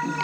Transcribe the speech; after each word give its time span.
Velkommen 0.00 0.16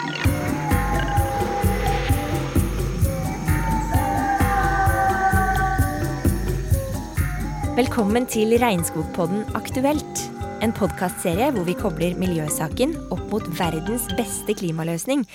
til 8.25 8.55
Regnskogpodden 8.57 9.43
Aktuelt. 9.53 10.23
En 10.65 10.73
podkastserie 10.73 11.51
hvor 11.53 11.67
vi 11.67 11.77
kobler 11.77 12.17
miljøsaken 12.17 12.95
opp 13.13 13.21
mot 13.29 13.45
verdens 13.59 14.09
beste 14.17 14.57
klimaløsning, 14.57 15.27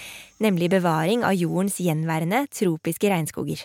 nemlig 0.43 0.72
bevaring 0.74 1.22
av 1.22 1.38
jordens 1.38 1.79
gjenværende 1.79 2.48
tropiske 2.50 3.14
regnskoger. 3.14 3.62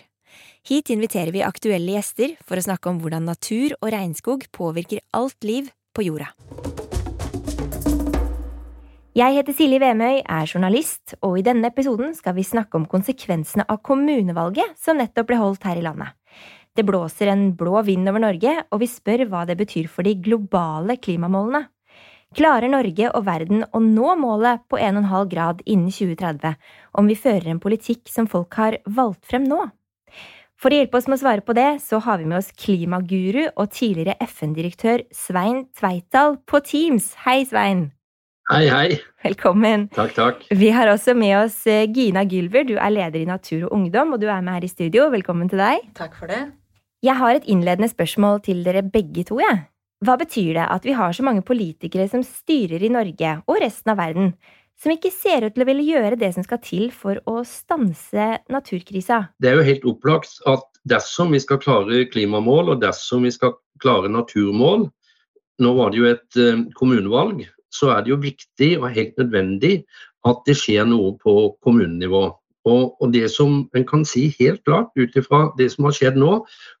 Hit 0.62 0.94
inviterer 0.94 1.34
vi 1.34 1.42
aktuelle 1.42 1.98
gjester 1.98 2.38
for 2.46 2.54
å 2.54 2.66
snakke 2.70 2.86
om 2.86 3.02
hvordan 3.02 3.26
natur 3.26 3.74
og 3.80 3.90
regnskog 3.98 4.46
påvirker 4.54 5.02
alt 5.10 5.42
liv 5.42 5.74
på 5.90 6.06
jorda. 6.06 6.30
Jeg 9.18 9.34
heter 9.34 9.54
Silje 9.56 9.80
Vemøy, 9.82 10.20
er 10.20 10.46
journalist, 10.46 11.16
og 11.26 11.40
i 11.40 11.42
denne 11.42 11.72
episoden 11.72 12.12
skal 12.14 12.36
vi 12.36 12.44
snakke 12.46 12.76
om 12.78 12.84
konsekvensene 12.86 13.64
av 13.66 13.80
kommunevalget 13.82 14.76
som 14.78 15.00
nettopp 15.00 15.26
ble 15.30 15.38
holdt 15.40 15.64
her 15.66 15.80
i 15.80 15.82
landet. 15.82 16.12
Det 16.76 16.84
blåser 16.86 17.32
en 17.32 17.48
blå 17.58 17.80
vind 17.88 18.06
over 18.12 18.22
Norge, 18.22 18.52
og 18.70 18.82
vi 18.84 18.90
spør 18.92 19.24
hva 19.32 19.40
det 19.48 19.56
betyr 19.58 19.88
for 19.90 20.06
de 20.06 20.12
globale 20.22 21.00
klimamålene. 21.02 21.64
Klarer 22.36 22.70
Norge 22.70 23.10
og 23.10 23.26
verden 23.26 23.66
å 23.72 23.82
nå 23.82 24.14
målet 24.22 24.62
på 24.70 24.78
1,5 24.78 25.32
grad 25.32 25.66
innen 25.66 25.90
2030 25.90 26.54
om 27.00 27.10
vi 27.10 27.18
fører 27.18 27.50
en 27.56 27.64
politikk 27.64 28.06
som 28.12 28.30
folk 28.30 28.54
har 28.60 28.78
valgt 28.86 29.26
frem 29.26 29.50
nå? 29.50 29.64
For 30.60 30.70
å 30.70 30.78
hjelpe 30.78 31.00
oss 31.00 31.10
med 31.10 31.18
å 31.18 31.24
svare 31.24 31.42
på 31.42 31.58
det, 31.58 31.70
så 31.82 31.98
har 32.06 32.22
vi 32.22 32.30
med 32.30 32.38
oss 32.44 32.54
klimaguru 32.54 33.48
og 33.48 33.66
tidligere 33.72 34.20
FN-direktør 34.30 35.08
Svein 35.10 35.64
Tveital 35.74 36.38
på 36.46 36.62
Teams. 36.62 37.16
Hei, 37.26 37.40
Svein! 37.48 37.88
Hei, 38.48 38.64
hei. 38.72 38.94
Velkommen. 39.20 39.82
Takk, 39.92 40.14
takk. 40.16 40.44
Vi 40.56 40.70
har 40.72 40.88
også 40.88 41.12
med 41.12 41.34
oss 41.36 41.58
eh, 41.68 41.82
Gina 41.92 42.22
Gylver. 42.24 42.62
Du 42.64 42.78
er 42.80 42.92
leder 42.94 43.20
i 43.20 43.26
Natur 43.28 43.66
og 43.66 43.74
Ungdom, 43.76 44.14
og 44.16 44.22
du 44.22 44.24
er 44.32 44.38
med 44.40 44.54
her 44.56 44.64
i 44.64 44.70
studio. 44.72 45.10
Velkommen 45.12 45.50
til 45.52 45.60
deg. 45.60 45.82
Takk 45.98 46.14
for 46.16 46.32
det. 46.32 46.38
Jeg 47.04 47.20
har 47.20 47.36
et 47.36 47.44
innledende 47.44 47.90
spørsmål 47.92 48.40
til 48.46 48.62
dere 48.64 48.80
begge 48.88 49.26
to. 49.28 49.36
Ja. 49.44 49.50
Hva 50.00 50.14
betyr 50.16 50.56
det 50.56 50.64
at 50.64 50.88
vi 50.88 50.94
har 50.96 51.12
så 51.12 51.26
mange 51.28 51.44
politikere 51.44 52.06
som 52.08 52.24
styrer 52.24 52.80
i 52.80 52.90
Norge 52.94 53.34
og 53.44 53.60
resten 53.60 53.92
av 53.92 54.00
verden, 54.00 54.32
som 54.80 54.96
ikke 54.96 55.12
ser 55.12 55.44
ut 55.44 55.52
til 55.52 55.66
å 55.66 55.68
ville 55.68 55.84
gjøre 55.84 56.16
det 56.16 56.32
som 56.38 56.48
skal 56.48 56.62
til 56.64 56.88
for 56.88 57.20
å 57.28 57.44
stanse 57.44 58.30
naturkrisa? 58.48 59.26
Det 59.44 59.52
er 59.52 59.60
jo 59.60 59.68
helt 59.68 59.86
opplagt 59.92 60.40
at 60.48 60.64
dersom 60.88 61.36
vi 61.36 61.42
skal 61.44 61.60
klare 61.60 62.06
klimamål, 62.08 62.72
og 62.72 62.80
dersom 62.80 63.28
vi 63.28 63.36
skal 63.36 63.58
klare 63.84 64.08
naturmål 64.08 64.88
Nå 65.58 65.72
var 65.74 65.90
det 65.90 65.98
jo 65.98 66.04
et 66.06 66.36
eh, 66.38 66.60
kommunevalg, 66.78 67.40
så 67.78 67.94
er 67.94 68.04
det 68.04 68.14
jo 68.14 68.20
viktig 68.22 68.74
og 68.80 68.90
helt 68.96 69.16
nødvendig 69.20 69.74
at 70.26 70.44
det 70.46 70.58
skjer 70.58 70.86
noe 70.88 71.14
på 71.22 71.38
kommunenivå. 71.64 72.26
Og, 72.68 72.96
og, 73.00 73.12
det 73.14 73.28
som 73.32 73.62
en 73.76 73.86
kan 73.88 74.04
si 74.08 74.28
helt 74.38 74.64
klart 74.66 74.90
ut 74.98 75.16
ifra 75.16 75.46
det 75.58 75.70
som 75.72 75.86
har 75.88 75.96
skjedd 75.96 76.18
nå, 76.20 76.32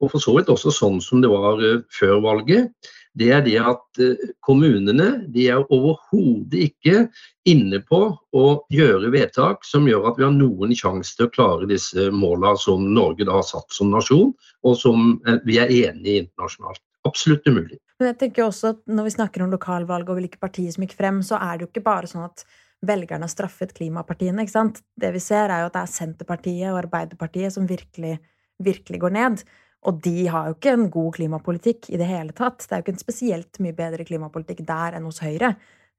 og 0.02 0.10
for 0.12 0.22
så 0.22 0.34
vidt 0.36 0.50
også 0.52 0.74
sånn 0.74 0.98
som 1.04 1.22
det 1.24 1.30
var 1.32 1.62
uh, 1.62 1.84
før 1.94 2.18
valget, 2.24 2.72
det 3.18 3.30
er 3.34 3.44
det 3.46 3.56
at 3.62 4.02
uh, 4.02 4.26
kommunene 4.44 5.08
de 5.32 5.46
er 5.54 5.62
overhodet 5.64 6.66
ikke 6.68 7.06
inne 7.48 7.80
på 7.88 8.02
å 8.36 8.44
gjøre 8.74 9.12
vedtak 9.14 9.64
som 9.66 9.88
gjør 9.88 10.10
at 10.10 10.20
vi 10.20 10.26
har 10.26 10.34
noen 10.34 10.74
sjanse 10.76 11.16
til 11.16 11.28
å 11.28 11.32
klare 11.32 11.70
disse 11.70 12.10
målene 12.12 12.58
som 12.60 12.84
Norge 12.92 13.24
da 13.24 13.38
har 13.38 13.46
satt 13.46 13.72
som 13.72 13.94
nasjon, 13.94 14.34
og 14.66 14.76
som 14.82 15.14
uh, 15.24 15.38
vi 15.46 15.62
er 15.62 15.72
enige 15.72 16.18
i 16.18 16.20
internasjonalt. 16.26 16.82
Absolutt 17.08 17.46
umulig. 17.48 17.80
Men 17.98 18.12
jeg 18.12 18.18
tenker 18.20 18.44
også 18.46 18.72
at 18.74 18.80
Når 18.86 19.08
vi 19.08 19.14
snakker 19.16 19.44
om 19.44 19.52
lokalvalg 19.52 20.10
og 20.10 20.20
hvilke 20.20 20.40
partier 20.40 20.70
som 20.74 20.84
gikk 20.84 20.96
frem, 20.98 21.22
så 21.26 21.40
er 21.40 21.56
det 21.56 21.66
jo 21.66 21.70
ikke 21.72 21.86
bare 21.88 22.10
sånn 22.10 22.26
at 22.28 22.44
velgerne 22.86 23.26
har 23.26 23.32
straffet 23.32 23.72
klimapartiene. 23.74 24.44
ikke 24.44 24.54
sant? 24.54 24.82
Det 24.94 25.10
vi 25.14 25.22
ser, 25.22 25.50
er 25.50 25.64
jo 25.64 25.70
at 25.70 25.74
det 25.74 25.82
er 25.82 25.94
Senterpartiet 25.94 26.68
og 26.70 26.82
Arbeiderpartiet 26.84 27.54
som 27.54 27.66
virkelig, 27.66 28.18
virkelig 28.62 29.00
går 29.02 29.16
ned. 29.16 29.42
Og 29.86 29.98
de 30.02 30.26
har 30.30 30.48
jo 30.48 30.56
ikke 30.56 30.74
en 30.74 30.86
god 30.90 31.12
klimapolitikk 31.18 31.90
i 31.90 31.98
det 31.98 32.06
hele 32.06 32.34
tatt. 32.34 32.64
Det 32.64 32.72
er 32.72 32.80
jo 32.80 32.86
ikke 32.86 32.94
en 32.96 33.02
spesielt 33.02 33.60
mye 33.62 33.76
bedre 33.78 34.06
klimapolitikk 34.06 34.64
der 34.66 34.98
enn 34.98 35.06
hos 35.06 35.20
Høyre. 35.22 35.54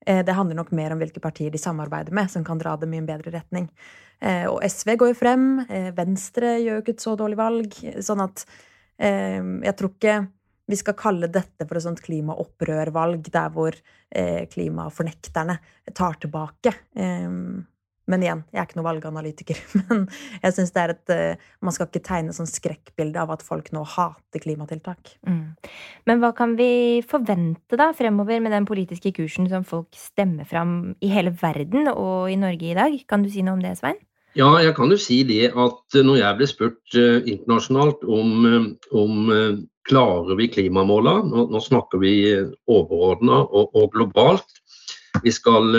Eh, 0.06 0.24
det 0.26 0.36
handler 0.36 0.60
nok 0.60 0.72
mer 0.76 0.96
om 0.96 1.00
hvilke 1.02 1.24
partier 1.24 1.52
de 1.52 1.62
samarbeider 1.62 2.16
med, 2.16 2.32
som 2.32 2.44
kan 2.48 2.60
dra 2.60 2.76
dem 2.80 2.94
i 2.94 3.00
en 3.02 3.08
bedre 3.08 3.34
retning. 3.36 3.70
Eh, 4.20 4.46
og 4.52 4.60
SV 4.64 4.96
går 5.00 5.14
jo 5.14 5.20
frem. 5.20 5.46
Eh, 5.68 5.92
Venstre 5.96 6.58
gjør 6.60 6.80
jo 6.80 6.84
ikke 6.84 6.96
et 6.98 7.06
så 7.06 7.16
dårlig 7.20 7.40
valg. 7.40 7.80
Sånn 8.04 8.26
at 8.26 8.46
jeg 9.00 9.72
tror 9.80 9.94
ikke 9.94 10.14
vi 10.70 10.78
skal 10.78 10.98
kalle 10.98 11.32
dette 11.34 11.66
for 11.66 11.80
et 11.80 11.86
sånt 11.86 12.04
klimaopprørvalg, 12.06 13.32
der 13.34 13.52
hvor 13.56 13.74
eh, 13.74 14.46
klimafornekterne 14.52 15.58
tar 15.98 16.20
tilbake. 16.22 16.76
Eh, 16.96 17.28
men 18.10 18.26
igjen, 18.26 18.42
jeg 18.50 18.58
er 18.58 18.66
ikke 18.68 18.80
noen 18.80 18.88
valganalytiker. 18.88 19.60
Men 19.86 20.08
jeg 20.42 20.56
synes 20.56 20.74
det 20.74 20.82
er 20.82 20.94
et 20.96 21.14
eh, 21.14 21.50
Man 21.62 21.76
skal 21.76 21.90
ikke 21.90 22.02
tegne 22.08 22.34
sånn 22.36 22.50
skrekkbilde 22.50 23.22
av 23.22 23.36
at 23.36 23.46
folk 23.46 23.70
nå 23.76 23.84
hater 23.86 24.42
klimatiltak. 24.42 25.14
Mm. 25.30 25.44
Men 26.10 26.24
hva 26.24 26.34
kan 26.38 26.56
vi 26.60 27.06
forvente 27.06 27.78
da 27.80 27.92
fremover 27.98 28.42
med 28.42 28.56
den 28.56 28.66
politiske 28.70 29.14
kursen 29.16 29.50
som 29.52 29.68
folk 29.68 29.94
stemmer 29.98 30.48
fram 30.50 30.96
i 31.06 31.14
hele 31.14 31.34
verden 31.38 31.92
og 31.94 32.32
i 32.34 32.40
Norge 32.40 32.72
i 32.72 32.78
dag? 32.78 32.98
Kan 33.10 33.26
du 33.26 33.30
si 33.30 33.46
noe 33.46 33.60
om 33.60 33.66
det, 33.66 33.78
Svein? 33.78 34.02
Ja, 34.38 34.50
jeg 34.62 34.76
kan 34.78 34.92
jo 34.94 34.98
si 35.02 35.24
det 35.26 35.50
at 35.58 35.96
når 36.06 36.20
jeg 36.20 36.38
ble 36.38 36.48
spurt 36.50 36.98
uh, 36.98 37.18
internasjonalt 37.26 38.04
om, 38.06 38.46
uh, 38.46 38.68
om 38.94 39.32
klarer 39.90 40.38
vi 40.38 40.50
klimamåla, 40.54 41.16
nå, 41.26 41.48
nå 41.50 41.62
snakker 41.66 42.02
vi 42.04 42.14
overordna 42.70 43.42
og, 43.48 43.74
og, 43.74 43.88
globalt. 43.96 44.60
Vi 45.24 45.32
skal 45.34 45.74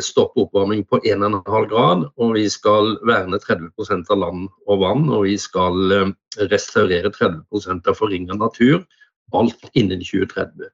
stoppe 0.00 0.40
oppvarming 0.46 0.80
på 0.88 0.96
1,5 1.04 1.66
grad, 1.68 2.06
og 2.16 2.30
vi 2.38 2.46
skal 2.48 2.94
verne 3.04 3.36
30% 3.36 4.08
av 4.14 4.22
land 4.22 4.46
og 4.64 4.80
vann. 4.80 5.04
Og 5.12 5.26
vi 5.26 5.34
skal 5.38 5.92
restaurere 6.48 7.12
30% 7.12 7.90
av 7.92 7.98
forringa 8.00 8.38
natur. 8.40 8.80
Alt 9.36 9.68
innen 9.76 10.00
2030. 10.00 10.72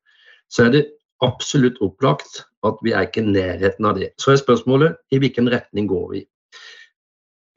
Så 0.54 0.69
er 0.69 0.72
det 0.76 0.84
absolutt 1.26 1.82
opplagt 1.82 2.44
at 2.66 2.78
vi 2.86 2.94
er 2.94 3.06
ikke 3.06 3.22
i 3.22 3.32
nærheten 3.34 3.86
av 3.88 3.98
det. 3.98 4.12
Så 4.20 4.32
er 4.32 4.40
spørsmålet 4.40 4.98
i 5.10 5.20
hvilken 5.22 5.50
retning 5.52 5.88
går 5.90 6.06
vi. 6.14 6.22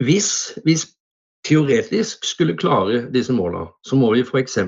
Hvis 0.04 0.58
vi 0.64 0.76
teoretisk 1.46 2.24
skulle 2.24 2.56
klare 2.58 3.06
disse 3.14 3.32
målene, 3.32 3.70
så 3.86 3.96
må 3.96 4.12
vi 4.14 4.24
f.eks. 4.26 4.58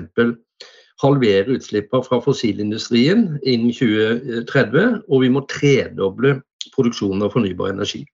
halvere 1.03 1.55
utslippene 1.55 2.03
fra 2.03 2.19
fossilindustrien 2.23 3.39
innen 3.43 3.73
2030, 3.73 5.03
og 5.07 5.21
vi 5.21 5.29
må 5.29 5.45
tredoble 5.51 6.39
produksjonen 6.75 7.27
av 7.27 7.35
fornybar 7.35 7.75
energi. 7.75 8.05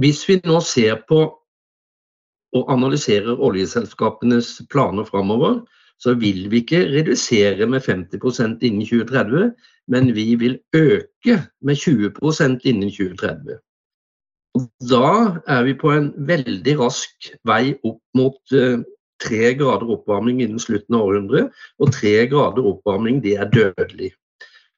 Hvis 0.00 0.22
vi 0.28 0.38
nå 0.44 0.60
ser 0.60 1.02
på 1.08 1.20
og 2.56 2.70
analyserer 2.72 3.40
oljeselskapenes 3.42 4.62
planer 4.70 5.04
framover, 5.04 5.60
så 6.00 6.14
vil 6.14 6.46
vi 6.52 6.62
ikke 6.62 6.84
redusere 6.92 7.66
med 7.68 7.84
50% 7.84 8.62
innen 8.64 8.84
2030, 8.86 9.50
men 9.88 10.14
vi 10.14 10.34
vil 10.40 10.58
øke 10.76 11.40
med 11.60 11.76
20% 11.76 12.68
innen 12.68 12.90
2030. 12.90 13.58
Da 14.90 15.08
er 15.50 15.64
vi 15.66 15.74
på 15.78 15.90
en 15.92 16.12
veldig 16.28 16.76
rask 16.80 17.30
vei 17.48 17.74
opp 17.84 18.00
mot 18.16 18.54
eh, 18.56 18.78
tre 19.22 19.54
grader 19.58 19.90
oppvarming 19.96 20.42
innen 20.44 20.60
slutten 20.62 20.96
av 20.96 21.08
århundret, 21.08 21.50
og 21.80 21.92
tre 21.96 22.26
grader 22.30 22.68
oppvarming 22.68 23.22
det 23.24 23.36
er 23.40 23.50
dødelig. 23.52 24.12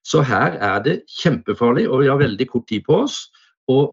Så 0.07 0.23
her 0.25 0.57
er 0.65 0.83
det 0.85 0.97
kjempefarlig, 1.19 1.89
og 1.91 2.03
vi 2.03 2.11
har 2.11 2.21
veldig 2.21 2.49
kort 2.49 2.69
tid 2.71 2.87
på 2.87 3.03
oss. 3.05 3.27
Og 3.69 3.93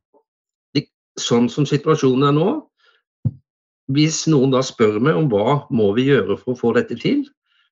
sånn 1.19 1.47
som 1.51 1.67
situasjonen 1.67 2.27
er 2.29 2.35
nå, 2.35 2.49
hvis 3.95 4.23
noen 4.31 4.53
da 4.53 4.61
spør 4.65 4.97
meg 5.03 5.17
om 5.19 5.27
hva 5.31 5.61
må 5.75 5.91
vi 5.97 6.09
gjøre 6.09 6.37
for 6.39 6.53
å 6.53 6.59
få 6.59 6.73
dette 6.77 6.97
til, 6.99 7.23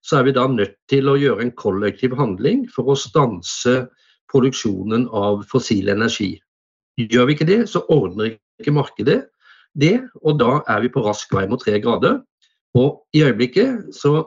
så 0.04 0.20
er 0.20 0.28
vi 0.28 0.36
da 0.36 0.46
nødt 0.52 0.76
til 0.92 1.10
å 1.10 1.18
gjøre 1.20 1.46
en 1.46 1.54
kollektiv 1.58 2.16
handling 2.20 2.66
for 2.72 2.92
å 2.92 3.00
stanse 3.00 3.86
produksjonen 4.32 5.08
av 5.16 5.46
fossil 5.50 5.90
energi. 5.94 6.36
Gjør 7.00 7.26
vi 7.28 7.38
ikke 7.38 7.50
det, 7.50 7.62
så 7.70 7.82
ordner 7.90 8.36
ikke 8.62 8.76
markedet 8.76 9.24
det, 9.74 9.96
og 10.22 10.38
da 10.40 10.60
er 10.70 10.84
vi 10.84 10.92
på 10.94 11.02
rask 11.06 11.32
vei 11.34 11.48
mot 11.50 11.62
tre 11.62 11.80
grader. 11.82 12.20
Og 12.78 13.02
i 13.14 13.24
øyeblikket 13.26 13.96
så 13.98 14.22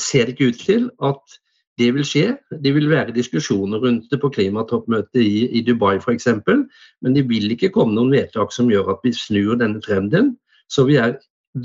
ser 0.00 0.26
det 0.26 0.34
ikke 0.34 0.50
ut 0.50 0.60
til 0.64 0.90
at 1.06 1.38
det 1.80 1.88
vil 1.94 2.04
skje. 2.04 2.26
Det 2.62 2.74
vil 2.74 2.90
være 2.90 3.14
diskusjoner 3.16 3.80
rundt 3.82 4.10
det 4.10 4.20
på 4.20 4.30
klimatoppmøtet 4.34 5.22
i, 5.22 5.46
i 5.58 5.62
Dubai 5.64 5.96
f.eks., 5.98 6.28
men 6.46 7.16
det 7.16 7.28
vil 7.28 7.50
ikke 7.54 7.72
komme 7.74 7.96
noen 7.96 8.12
vedtak 8.12 8.52
som 8.52 8.70
gjør 8.70 8.92
at 8.94 9.04
vi 9.06 9.14
snur 9.16 9.56
denne 9.60 9.80
trenden. 9.82 10.34
Så 10.70 10.84
vi 10.86 10.98
er 11.00 11.16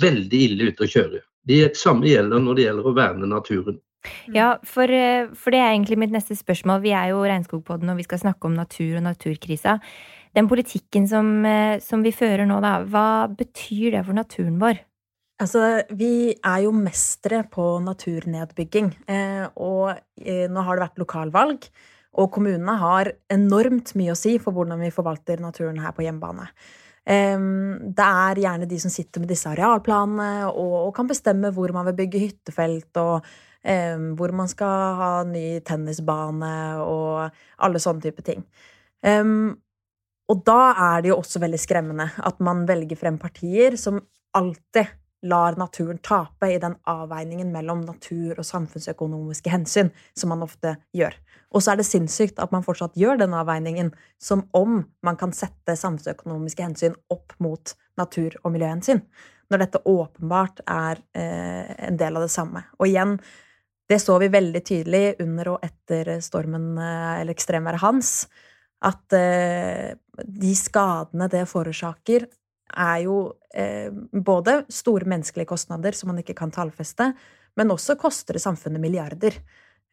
veldig 0.01 0.43
ille 0.49 0.69
ute 0.71 0.85
å 0.85 0.91
kjøre. 0.91 1.21
Det 1.45 1.75
samme 1.77 2.07
gjelder 2.09 2.41
når 2.41 2.57
det 2.57 2.67
gjelder 2.69 2.87
å 2.89 2.95
verne 2.95 3.29
naturen. 3.29 3.81
Ja, 4.33 4.55
for, 4.65 4.89
for, 5.33 5.53
det 5.53 5.59
er 5.61 5.71
egentlig 5.71 5.97
mitt 6.01 6.13
neste 6.13 6.37
spørsmål. 6.37 6.83
Vi 6.83 6.93
er 6.93 7.11
jo 7.11 7.23
Regnskogpodden, 7.25 7.89
og 7.89 7.99
vi 7.99 8.05
skal 8.05 8.21
snakke 8.21 8.49
om 8.49 8.57
natur 8.57 8.99
og 8.99 9.05
naturkrisa. 9.05 9.79
Den 10.35 10.49
politikken 10.51 11.07
som, 11.07 11.29
eh, 11.47 11.79
som, 11.79 12.03
vi 12.03 12.11
fører 12.11 12.43
nå, 12.47 12.59
da, 12.63 12.81
hva 12.83 13.27
betyr 13.31 13.95
det 13.95 14.03
for 14.03 14.17
naturen 14.17 14.59
vår? 14.59 14.81
Altså, 15.39 15.61
vi 15.95 16.31
er 16.35 16.61
jo 16.63 16.73
mestere 16.75 17.43
på 17.51 17.77
naturnedbygging. 17.83 18.91
Eh, 19.11 19.45
og 19.55 19.95
eh, 20.19 20.47
nå 20.51 20.63
har 20.63 20.75
det 20.75 20.85
vært 20.87 21.03
lokalvalg. 21.03 21.69
Og 22.19 22.31
kommunene 22.31 22.77
har 22.79 23.11
enormt 23.31 23.93
mye 23.99 24.13
å 24.13 24.19
si 24.19 24.37
for 24.39 24.55
hvordan 24.55 24.79
vi 24.83 24.91
forvalter 24.95 25.43
naturen 25.43 25.81
her 25.83 25.95
på 25.95 26.05
hjemmebane. 26.05 26.47
Det 27.05 28.01
er 28.01 28.39
gjerne 28.41 28.65
de 28.65 28.77
som 28.81 28.89
sitter 28.89 29.21
med 29.21 29.29
disse 29.29 29.45
arealplanene 29.51 30.47
og, 30.47 30.87
kan 30.95 31.05
bestemme 31.05 31.51
hvor 31.53 31.69
man 31.75 31.85
vil 31.91 31.97
bygge 31.99 32.21
hyttefelt, 32.23 32.97
og 32.97 33.27
hvor 34.17 34.33
man 34.33 34.49
skal 34.49 34.95
ha 34.97 35.09
ny 35.29 35.59
tennisbane 35.67 36.55
og 36.81 37.35
alle 37.67 37.83
sånne 37.83 38.07
type 38.07 38.25
ting. 38.25 38.41
Og 40.31 40.41
da 40.45 40.73
er 40.73 41.03
det 41.03 41.11
jo 41.11 41.19
også 41.21 41.41
veldig 41.43 41.59
skremmende 41.61 42.09
at 42.17 42.39
man 42.43 42.63
velger 42.69 42.97
frem 42.97 43.17
partier 43.21 43.77
som 43.77 43.99
alltid 44.35 44.89
lar 45.25 45.55
naturen 45.57 45.97
tape 46.05 46.49
i 46.53 46.57
den 46.61 46.75
avveiningen 46.89 47.51
mellom 47.53 47.81
natur- 47.85 48.37
og 48.37 48.45
samfunnsøkonomiske 48.45 49.49
hensyn 49.49 49.89
som 50.17 50.29
man 50.33 50.43
ofte 50.45 50.75
gjør. 50.93 51.15
Og 51.55 51.63
så 51.63 51.73
er 51.73 51.79
det 51.79 51.87
sinnssykt 51.87 52.41
at 52.41 52.53
man 52.53 52.65
fortsatt 52.65 52.97
gjør 52.99 53.21
den 53.21 53.33
avveiningen 53.37 53.93
som 54.21 54.43
om 54.57 54.83
man 55.05 55.17
kan 55.17 55.33
sette 55.33 55.77
samfunnsøkonomiske 55.79 56.65
hensyn 56.65 56.97
opp 57.13 57.33
mot 57.41 57.73
natur- 57.97 58.37
og 58.43 58.53
miljøhensyn, 58.53 59.01
når 59.49 59.63
dette 59.63 59.83
åpenbart 59.87 60.61
er 60.67 61.01
eh, 61.17 61.73
en 61.87 61.97
del 61.97 62.17
av 62.17 62.25
det 62.25 62.33
samme. 62.33 62.65
Og 62.77 62.89
igjen, 62.89 63.17
det 63.89 64.01
så 64.01 64.17
vi 64.21 64.33
veldig 64.33 64.61
tydelig 64.65 65.05
under 65.23 65.55
og 65.55 65.65
etter 65.65 66.17
stormen, 66.25 66.73
eh, 66.77 67.21
eller 67.21 67.33
ekstremværet 67.33 67.85
Hans, 67.85 68.27
at 68.85 69.15
eh, 69.17 69.93
de 70.23 70.55
skadene 70.57 71.29
det 71.31 71.45
forårsaker, 71.49 72.27
er 72.75 73.03
jo 73.05 73.17
eh, 73.53 73.91
både 74.11 74.63
store 74.73 75.07
menneskelige 75.09 75.49
kostnader 75.49 75.95
som 75.95 76.09
man 76.11 76.19
ikke 76.21 76.35
kan 76.37 76.51
tallfeste, 76.53 77.11
men 77.55 77.71
også 77.71 77.95
koster 77.99 78.35
det 78.35 78.43
samfunnet 78.43 78.81
milliarder. 78.83 79.37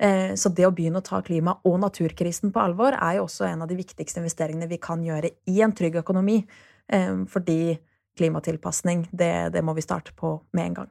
Eh, 0.02 0.32
så 0.34 0.50
det 0.50 0.66
å 0.66 0.72
begynne 0.74 1.02
å 1.02 1.06
ta 1.06 1.20
klima- 1.22 1.58
og 1.68 1.78
naturkrisen 1.82 2.52
på 2.52 2.62
alvor 2.62 2.96
er 2.96 3.18
jo 3.18 3.26
også 3.28 3.46
en 3.50 3.62
av 3.62 3.70
de 3.70 3.78
viktigste 3.78 4.22
investeringene 4.22 4.70
vi 4.70 4.80
kan 4.82 5.04
gjøre 5.04 5.30
i 5.46 5.60
en 5.62 5.74
trygg 5.76 6.00
økonomi. 6.02 6.40
Eh, 6.88 7.22
fordi 7.30 7.76
klimatilpasning, 8.18 9.06
det, 9.12 9.52
det 9.54 9.62
må 9.64 9.76
vi 9.76 9.84
starte 9.84 10.12
på 10.16 10.34
med 10.52 10.66
en 10.66 10.74
gang. 10.82 10.90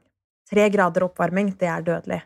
Tre 0.51 0.69
grader 0.73 1.05
oppvarming, 1.05 1.53
det 1.59 1.69
er 1.69 1.83
dødelig. 1.85 2.21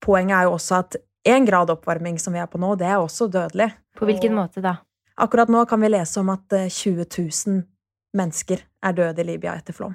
Poenget 0.00 0.36
er 0.36 0.48
jo 0.48 0.56
også 0.56 0.82
at 0.82 0.96
én 1.28 1.46
grad 1.46 1.70
oppvarming 1.72 2.18
som 2.20 2.34
vi 2.34 2.40
er 2.40 2.48
på 2.50 2.60
nå, 2.60 2.74
det 2.80 2.88
er 2.88 3.00
også 3.00 3.28
dødelig. 3.32 3.70
På 3.96 4.08
hvilken 4.08 4.36
måte 4.36 4.62
da? 4.64 4.78
Akkurat 5.20 5.50
nå 5.52 5.66
kan 5.68 5.80
vi 5.80 5.88
lese 5.88 6.20
om 6.20 6.30
at 6.32 6.48
20 6.48 7.04
000 7.04 7.58
mennesker 8.16 8.62
er 8.80 8.94
døde 8.96 9.20
i 9.20 9.26
Libya 9.28 9.52
etter 9.58 9.76
flom. 9.76 9.92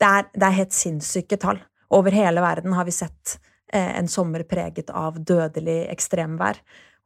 Det 0.00 0.08
er, 0.08 0.30
det 0.32 0.46
er 0.46 0.56
helt 0.56 0.72
sinnssyke 0.72 1.36
tall. 1.36 1.60
Over 1.92 2.16
hele 2.16 2.40
verden 2.40 2.72
har 2.72 2.88
vi 2.88 2.94
sett 2.96 3.36
eh, 3.68 3.92
en 3.98 4.08
sommer 4.08 4.46
preget 4.48 4.88
av 4.88 5.20
dødelig 5.20 5.82
ekstremvær. 5.92 6.62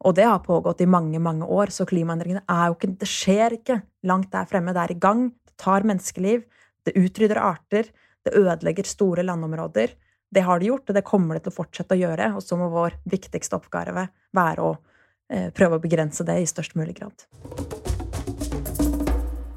Og 0.07 0.15
det 0.15 0.29
har 0.29 0.39
pågått 0.45 0.85
i 0.85 0.87
mange, 0.87 1.19
mange 1.19 1.43
år, 1.43 1.73
så 1.73 1.85
klimaendringene 1.89 2.45
er 2.47 2.69
jo 2.69 2.77
ikke 2.77 2.93
Det 3.01 3.11
skjer 3.11 3.59
ikke 3.59 3.81
langt 4.07 4.31
der 4.31 4.47
fremme. 4.47 4.71
Det 4.71 4.85
er 4.85 4.95
i 4.95 4.99
gang. 5.07 5.27
Det 5.51 5.59
tar 5.59 5.83
menneskeliv. 5.89 6.47
Det 6.87 6.95
utrydder 6.95 7.43
arter. 7.43 7.91
Det 8.23 8.37
ødelegger 8.39 8.87
store 8.87 9.27
landområder. 9.27 9.97
Det 10.31 10.47
har 10.47 10.59
det 10.59 10.71
gjort, 10.71 10.87
og 10.87 10.95
det 10.95 11.07
kommer 11.07 11.35
det 11.35 11.43
til 11.43 11.57
å 11.57 11.59
fortsette 11.59 11.97
å 11.97 12.05
gjøre. 12.05 12.35
Og 12.39 12.45
så 12.45 12.55
må 12.55 12.71
vår 12.71 13.01
viktigste 13.03 13.59
oppgave 13.59 14.07
være 14.37 14.63
å 14.63 14.77
eh, 14.77 14.96
prøve 15.27 15.77
å 15.77 15.83
begrense 15.83 16.23
det 16.27 16.39
i 16.41 16.47
størst 16.49 16.77
mulig 16.79 16.97
grad. 16.99 17.27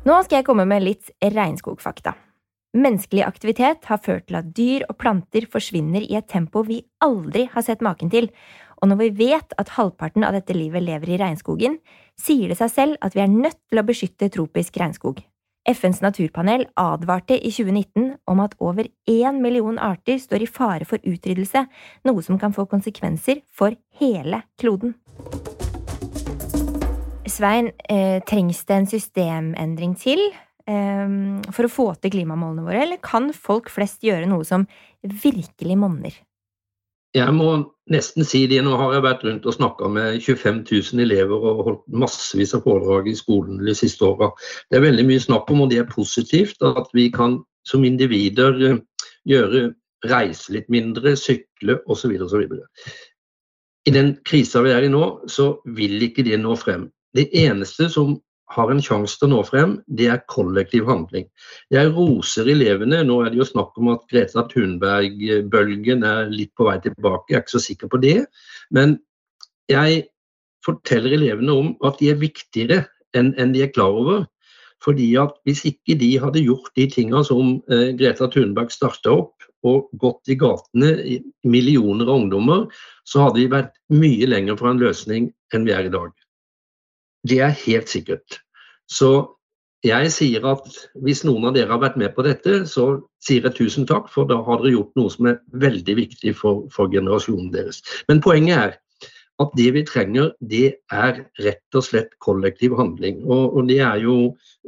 Nå 0.08 0.16
skal 0.24 0.40
jeg 0.40 0.46
komme 0.48 0.64
med 0.66 0.82
litt 0.82 1.12
regnskogfakta. 1.20 2.16
Menneskelig 2.70 3.24
aktivitet 3.26 3.88
har 3.90 3.98
ført 3.98 4.28
til 4.28 4.38
at 4.38 4.52
dyr 4.54 4.84
og 4.86 4.96
planter 5.02 5.46
forsvinner 5.50 6.04
i 6.06 6.14
et 6.18 6.28
tempo 6.30 6.62
vi 6.66 6.80
aldri 7.02 7.48
har 7.50 7.64
sett 7.66 7.82
maken 7.82 8.12
til, 8.12 8.30
og 8.80 8.92
når 8.92 9.00
vi 9.00 9.10
vet 9.26 9.56
at 9.58 9.74
halvparten 9.74 10.24
av 10.24 10.36
dette 10.38 10.54
livet 10.56 10.86
lever 10.86 11.12
i 11.12 11.18
regnskogen, 11.20 11.80
sier 12.18 12.48
det 12.48 12.60
seg 12.60 12.72
selv 12.72 13.02
at 13.04 13.16
vi 13.16 13.24
er 13.24 13.32
nødt 13.32 13.58
til 13.68 13.82
å 13.82 13.86
beskytte 13.86 14.30
tropisk 14.32 14.78
regnskog. 14.80 15.20
FNs 15.68 16.00
naturpanel 16.00 16.64
advarte 16.80 17.36
i 17.36 17.50
2019 17.52 18.14
om 18.30 18.40
at 18.40 18.56
over 18.58 18.88
én 19.10 19.42
million 19.42 19.76
arter 19.76 20.16
står 20.22 20.46
i 20.46 20.48
fare 20.48 20.88
for 20.88 21.02
utryddelse, 21.04 21.66
noe 22.08 22.24
som 22.24 22.40
kan 22.40 22.56
få 22.56 22.64
konsekvenser 22.70 23.42
for 23.52 23.76
hele 24.00 24.44
kloden. 24.56 24.94
Svein, 27.30 27.70
eh, 27.88 28.18
trengs 28.26 28.64
det 28.68 28.76
en 28.76 28.88
systemendring 28.90 29.94
til 29.98 30.20
eh, 30.68 31.12
for 31.50 31.66
å 31.66 31.72
få 31.72 31.86
til 32.00 32.14
klimamålene 32.16 32.66
våre, 32.66 32.82
eller 32.86 33.02
kan 33.04 33.30
folk 33.34 33.70
flest 33.72 34.02
gjøre 34.06 34.28
noe 34.30 34.46
som 34.48 34.66
virkelig 35.02 35.78
monner? 35.78 36.18
Jeg 37.16 37.34
må 37.34 37.48
nesten 37.90 38.22
si 38.26 38.44
det. 38.46 38.60
Nå 38.62 38.76
har 38.78 38.92
jeg 38.94 39.02
vært 39.02 39.24
rundt 39.26 39.46
og 39.50 39.56
snakka 39.56 39.88
med 39.90 40.20
25 40.22 40.60
000 40.68 41.02
elever 41.02 41.46
og 41.50 41.62
holdt 41.66 41.82
massevis 42.04 42.54
av 42.54 42.62
foredrag 42.62 43.08
i 43.10 43.16
skolen 43.18 43.58
de 43.66 43.74
siste 43.74 44.06
åra. 44.06 44.30
Det 44.70 44.78
er 44.78 44.86
veldig 44.86 45.06
mye 45.08 45.22
snakk 45.24 45.50
om, 45.50 45.64
og 45.64 45.72
det 45.72 45.80
er 45.82 45.90
positivt, 45.90 46.62
at 46.62 46.92
vi 46.94 47.08
kan 47.14 47.40
som 47.66 47.84
individer 47.84 48.62
eh, 48.68 48.78
gjøre 49.28 49.72
reise 50.10 50.54
litt 50.54 50.70
mindre, 50.72 51.16
sykle 51.18 51.80
osv. 51.90 52.14
osv. 52.24 52.46
I 53.88 53.92
den 53.96 54.14
krisa 54.28 54.62
vi 54.64 54.72
er 54.72 54.86
i 54.86 54.92
nå, 54.92 55.04
så 55.28 55.52
vil 55.76 55.98
ikke 56.06 56.24
det 56.24 56.38
nå 56.40 56.54
frem. 56.60 56.86
Det 57.16 57.26
eneste 57.36 57.88
som 57.92 58.18
har 58.50 58.70
en 58.72 58.82
sjanse 58.82 59.18
til 59.18 59.28
å 59.28 59.30
nå 59.34 59.40
frem, 59.46 59.76
det 59.86 60.08
er 60.10 60.24
kollektiv 60.30 60.88
handling. 60.90 61.28
Jeg 61.70 61.92
roser 61.94 62.50
elevene. 62.50 63.02
Nå 63.06 63.20
er 63.22 63.30
det 63.30 63.38
jo 63.38 63.46
snakk 63.46 63.78
om 63.78 63.92
at 63.92 64.06
Greta 64.10 64.44
Thunberg-bølgen 64.50 66.06
er 66.06 66.32
litt 66.32 66.52
på 66.58 66.66
vei 66.66 66.78
tilbake, 66.82 67.30
jeg 67.30 67.38
er 67.38 67.44
ikke 67.44 67.56
så 67.56 67.62
sikker 67.62 67.92
på 67.92 68.00
det. 68.02 68.16
Men 68.74 68.98
jeg 69.70 70.08
forteller 70.66 71.14
elevene 71.16 71.54
om 71.56 71.70
at 71.86 72.02
de 72.02 72.10
er 72.10 72.20
viktigere 72.20 72.82
enn, 73.16 73.54
de 73.54 73.64
er 73.64 73.72
klar 73.74 73.94
over. 74.02 74.26
Fordi 74.80 75.12
at 75.20 75.34
Hvis 75.44 75.62
ikke 75.68 75.98
de 76.00 76.14
hadde 76.18 76.40
gjort 76.40 76.72
de 76.74 76.86
tingene 76.88 77.20
som 77.28 77.58
eh, 77.70 77.90
Greta 78.00 78.30
Thunberg 78.32 78.72
starta 78.72 79.12
opp, 79.12 79.34
og 79.60 79.90
gått 80.00 80.30
i 80.32 80.38
gatene, 80.40 80.94
millioner 81.44 82.08
av 82.08 82.22
ungdommer, 82.22 82.62
så 83.04 83.26
hadde 83.26 83.42
vi 83.42 83.50
vært 83.52 83.74
mye 83.92 84.28
lenger 84.28 84.56
fra 84.56 84.72
en 84.72 84.80
løsning 84.80 85.28
enn 85.52 85.66
vi 85.68 85.74
er 85.76 85.90
i 85.90 85.92
dag. 85.92 86.14
Det 87.28 87.40
er 87.44 87.56
helt 87.66 87.90
sikkert. 87.92 88.40
Så 88.90 89.10
jeg 89.86 90.10
sier 90.12 90.44
at 90.48 90.66
hvis 91.04 91.22
noen 91.24 91.48
av 91.48 91.56
dere 91.56 91.72
har 91.72 91.80
vært 91.80 91.96
med 92.00 92.12
på 92.16 92.24
dette, 92.26 92.62
så 92.68 93.00
sier 93.24 93.46
jeg 93.48 93.56
tusen 93.56 93.88
takk, 93.88 94.10
for 94.12 94.28
da 94.28 94.40
har 94.44 94.60
dere 94.60 94.74
gjort 94.76 94.96
noe 95.00 95.12
som 95.12 95.30
er 95.30 95.40
veldig 95.62 95.96
viktig 95.96 96.34
for, 96.36 96.66
for 96.74 96.92
generasjonen 96.92 97.52
deres. 97.54 97.80
Men 98.10 98.20
poenget 98.24 98.58
er 98.58 98.78
at 99.40 99.52
det 99.56 99.70
vi 99.72 99.82
trenger, 99.88 100.34
det 100.44 100.66
er 100.92 101.22
rett 101.40 101.78
og 101.78 101.84
slett 101.86 102.12
kollektiv 102.20 102.74
handling. 102.76 103.22
Og, 103.24 103.56
og 103.56 103.70
det 103.70 103.78
er 103.84 104.02
jo 104.04 104.16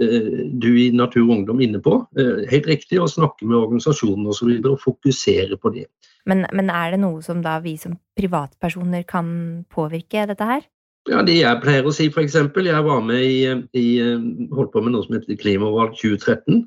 eh, 0.00 0.46
du 0.48 0.70
i 0.80 0.88
Natur 0.96 1.26
og 1.26 1.34
Ungdom 1.36 1.60
inne 1.64 1.82
på. 1.84 1.98
Eh, 2.16 2.46
helt 2.48 2.70
riktig 2.70 3.00
å 3.02 3.10
snakke 3.10 3.44
med 3.44 3.58
organisasjonene 3.58 4.32
osv. 4.32 4.54
Og, 4.54 4.70
og 4.72 4.80
fokusere 4.80 5.60
på 5.60 5.74
det. 5.76 5.86
Men, 6.28 6.46
men, 6.54 6.70
er 6.72 6.94
det 6.94 7.02
noe 7.02 7.20
som 7.24 7.42
da 7.44 7.58
vi 7.60 7.74
som 7.80 7.98
privatpersoner 8.16 9.04
kan 9.08 9.28
påvirke 9.72 10.24
dette 10.30 10.48
her? 10.48 10.64
Ja, 11.10 11.22
Det 11.26 11.34
jeg 11.34 11.58
pleier 11.64 11.86
å 11.88 11.92
si, 11.94 12.06
f.eks. 12.12 12.36
Jeg 12.38 12.86
var 12.86 13.00
med 13.02 13.22
i, 13.26 13.38
i, 13.74 13.86
holdt 14.54 14.70
på 14.70 14.82
med 14.84 14.94
noe 14.94 15.02
som 15.02 15.16
heter 15.16 15.38
Klimavalg 15.40 15.96
2013. 15.98 16.60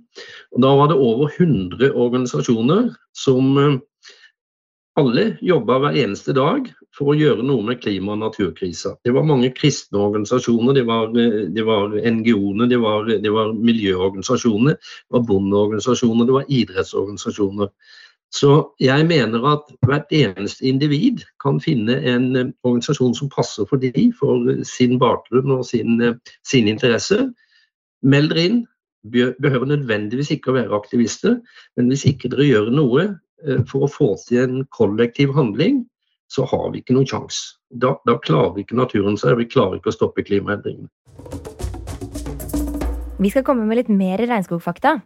og 0.52 0.64
Da 0.66 0.72
var 0.76 0.92
det 0.92 0.98
over 1.00 1.32
100 1.32 1.94
organisasjoner 1.94 2.90
som 3.16 3.54
eh, 3.62 3.78
alle 5.00 5.26
jobba 5.44 5.80
hver 5.84 6.00
eneste 6.04 6.36
dag 6.36 6.68
for 6.96 7.12
å 7.12 7.16
gjøre 7.16 7.44
noe 7.48 7.64
med 7.64 7.80
klima- 7.84 8.14
og 8.16 8.22
naturkrisa. 8.26 8.98
Det 9.08 9.16
var 9.16 9.28
mange 9.28 9.54
kristne 9.56 10.04
organisasjoner, 10.04 10.76
det 10.76 10.86
var, 10.88 11.16
det 11.16 11.66
var 11.68 11.96
NGO-ene, 11.96 12.68
det 12.72 12.80
var 12.80 13.56
miljøorganisasjoner, 13.56 14.76
det 14.76 15.16
var 15.16 15.28
bondeorganisasjoner, 15.32 16.28
det 16.28 16.38
var 16.42 16.52
idrettsorganisasjoner. 16.60 17.72
Så 18.36 18.52
jeg 18.84 19.06
mener 19.08 19.46
at 19.48 19.70
hvert 19.88 20.12
eneste 20.12 20.66
individ 20.68 21.24
kan 21.44 21.62
finne 21.64 21.96
en 22.04 22.26
eh, 22.36 22.52
organisasjon 22.68 23.16
som 23.16 23.32
passer 23.32 23.68
for 23.70 23.80
de, 23.80 24.10
for 24.20 24.50
sin 24.68 24.98
bakgrunn 25.00 25.54
og 25.56 25.64
sin, 25.70 26.02
eh, 26.04 26.18
sine 26.48 26.74
interesser. 26.74 27.30
Meld 28.04 28.34
dere 28.34 28.48
inn. 28.50 28.64
Behøver 29.14 29.70
nødvendigvis 29.70 30.32
ikke 30.34 30.50
å 30.50 30.56
være 30.58 30.74
aktivister, 30.74 31.38
men 31.78 31.92
hvis 31.92 32.08
ikke 32.10 32.32
dere 32.34 32.48
gjør 32.48 32.72
noe 32.74 33.04
eh, 33.46 33.62
for 33.70 33.86
å 33.86 33.92
få 33.92 34.10
til 34.26 34.42
en 34.42 34.64
kollektiv 34.74 35.36
handling, 35.38 35.84
så 36.34 36.44
har 36.50 36.72
vi 36.74 36.82
ikke 36.82 36.98
noen 36.98 37.08
sjanse. 37.08 37.60
Da, 37.70 37.94
da 38.10 38.18
klarer 38.26 38.58
ikke 38.64 38.80
naturen 38.82 39.20
seg, 39.22 39.38
vi 39.38 39.48
klarer 39.48 39.78
ikke 39.78 39.94
å 39.94 40.00
stoppe 40.00 40.26
klimaendringene. 40.26 40.90
Vi 43.22 43.32
skal 43.32 43.46
komme 43.48 43.70
med 43.70 43.80
litt 43.80 43.94
mer 43.94 44.20
regnskogfakta. 44.26 44.98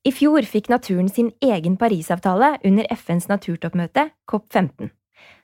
I 0.00 0.14
fjor 0.16 0.46
fikk 0.48 0.70
naturen 0.72 1.10
sin 1.12 1.26
egen 1.44 1.74
Parisavtale 1.76 2.54
under 2.64 2.86
FNs 2.94 3.26
naturtoppmøte, 3.28 4.06
COP15. 4.32 4.88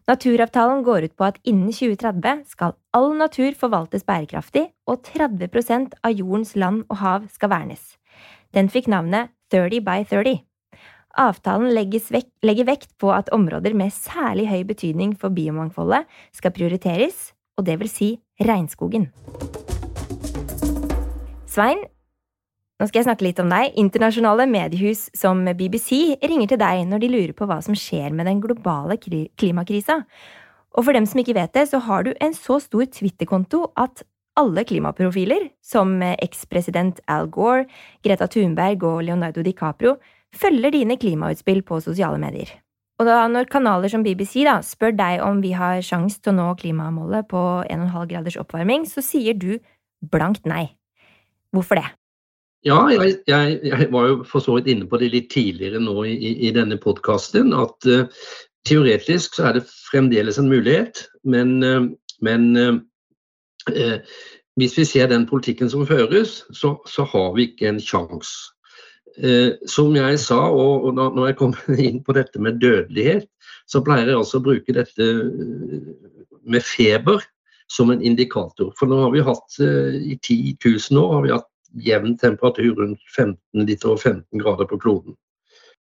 Naturavtalen 0.08 0.80
går 0.86 1.08
ut 1.10 1.16
på 1.18 1.26
at 1.26 1.36
innen 1.44 1.74
2030 1.76 2.46
skal 2.48 2.72
all 2.96 3.10
natur 3.18 3.52
forvaltes 3.58 4.06
bærekraftig, 4.08 4.70
og 4.88 5.02
30% 5.04 5.98
av 6.00 6.14
jordens 6.16 6.54
land 6.56 6.86
og 6.88 7.00
hav 7.02 7.26
skal 7.34 7.52
vernes. 7.52 7.82
Den 8.56 8.70
fikk 8.72 8.88
navnet 8.88 9.34
30 9.52 9.82
by 9.84 10.06
30. 10.08 10.40
Avtalen 11.20 11.76
vekt, 11.76 12.32
legger 12.40 12.64
vekt 12.64 12.96
på 12.96 13.12
at 13.12 13.28
områder 13.36 13.76
med 13.76 13.92
særlig 13.92 14.48
høy 14.48 14.64
betydning 14.64 15.12
for 15.20 15.28
biomangfoldet 15.28 16.08
skal 16.32 16.52
prioriteres, 16.56 17.34
og 17.58 17.66
det 17.68 17.76
vil 17.80 17.92
si 17.92 18.10
regnskogen. 18.40 19.10
Svein, 21.44 21.84
nå 22.76 22.88
skal 22.88 23.00
jeg 23.00 23.06
snakke 23.08 23.24
litt 23.24 23.38
om 23.40 23.52
deg. 23.52 23.76
Internasjonale 23.80 24.44
mediehus 24.50 25.06
som 25.16 25.44
BBC 25.56 26.18
ringer 26.20 26.50
til 26.52 26.60
deg 26.60 26.82
når 26.90 27.02
de 27.02 27.12
lurer 27.12 27.32
på 27.36 27.48
hva 27.48 27.62
som 27.64 27.76
skjer 27.78 28.12
med 28.12 28.28
den 28.28 28.42
globale 28.44 28.98
klimakrisa. 29.00 30.02
Og 30.76 30.84
for 30.84 30.92
dem 30.92 31.08
som 31.08 31.22
ikke 31.22 31.38
vet 31.38 31.54
det, 31.56 31.64
så 31.70 31.80
har 31.86 32.04
du 32.04 32.12
en 32.20 32.36
så 32.36 32.58
stor 32.60 32.84
Twitter-konto 32.92 33.70
at 33.80 34.04
alle 34.36 34.66
klimaprofiler, 34.68 35.48
som 35.64 35.96
ekspresident 36.04 37.00
Al 37.08 37.30
Gore, 37.32 37.64
Greta 38.04 38.28
Thunberg 38.28 38.84
og 38.84 39.00
Leonardo 39.08 39.40
DiCaprio, 39.40 39.96
følger 40.36 40.74
dine 40.74 40.98
klimautspill 41.00 41.62
på 41.64 41.80
sosiale 41.80 42.20
medier. 42.20 42.50
Og 43.00 43.08
da 43.08 43.22
når 43.28 43.48
kanaler 43.52 43.92
som 43.92 44.04
BBC 44.04 44.44
da, 44.44 44.58
spør 44.64 44.92
deg 44.96 45.24
om 45.24 45.40
vi 45.44 45.52
har 45.56 45.80
sjanse 45.84 46.20
til 46.20 46.32
å 46.32 46.36
nå 46.36 46.52
klimamålet 46.60 47.28
på 47.28 47.42
1,5 47.64 48.08
graders 48.12 48.38
oppvarming, 48.40 48.84
så 48.88 49.04
sier 49.04 49.36
du 49.36 49.56
blankt 50.04 50.48
nei. 50.48 50.76
Hvorfor 51.56 51.80
det? 51.80 51.88
Ja, 52.66 52.80
jeg, 52.90 53.20
jeg, 53.30 53.58
jeg, 53.62 53.86
var 53.94 54.08
jo 54.08 54.14
for 54.26 54.42
så 54.42 54.56
vidt 54.56 54.72
inne 54.72 54.88
på 54.90 54.98
det 54.98 55.12
litt 55.12 55.28
tidligere 55.30 55.78
nå 55.82 56.00
i, 56.08 56.32
i 56.48 56.50
denne 56.54 56.78
podkasten. 56.82 57.54
At 57.54 57.86
uh, 57.86 58.08
teoretisk 58.66 59.38
så 59.38 59.50
er 59.50 59.60
det 59.60 59.68
fremdeles 59.68 60.40
en 60.42 60.50
mulighet, 60.50 61.04
men, 61.22 61.60
uh, 61.62 61.86
men 62.26 62.48
uh, 62.58 64.02
hvis 64.58 64.76
vi 64.80 64.88
ser 64.88 65.12
den 65.12 65.28
politikken 65.30 65.70
som 65.70 65.86
føres, 65.86 66.40
så, 66.50 66.74
så 66.90 67.06
har 67.06 67.32
vi 67.38 67.50
ikke 67.52 67.70
en 67.70 67.82
sjanse. 67.82 68.52
som 69.64 69.94
jeg 69.96 70.18
sa, 70.20 70.36
og, 70.52 70.82
og 70.84 70.96
da, 70.98 71.06
når 71.08 71.26
jeg 71.30 71.36
kommer 71.38 71.78
inn 71.88 72.02
på 72.04 72.12
dette 72.12 72.40
med 72.42 72.58
dødelighet, 72.60 73.30
så 73.70 73.80
pleier 73.80 74.10
jeg 74.10 74.18
også 74.18 74.42
å 74.42 74.44
bruke 74.44 74.74
dette 74.76 75.06
med 76.44 76.60
feber 76.60 77.22
som 77.72 77.90
en 77.90 78.02
indikator. 78.04 78.74
For 78.76 78.90
nå 78.90 78.98
har 79.06 79.14
vi 79.14 79.24
hatt 79.24 79.56
i 79.62 80.18
10 80.18 80.58
000 80.60 81.00
år 81.00 81.14
har 81.14 81.24
vi 81.24 81.32
hatt 81.32 81.48
jevn 81.84 82.16
temperatur 82.18 82.74
rundt 82.78 83.00
15, 83.16 83.38
litt 83.68 83.84
over 83.84 84.00
15 84.00 84.42
grader 84.42 84.68
på 84.70 84.78
kloden. 84.80 85.16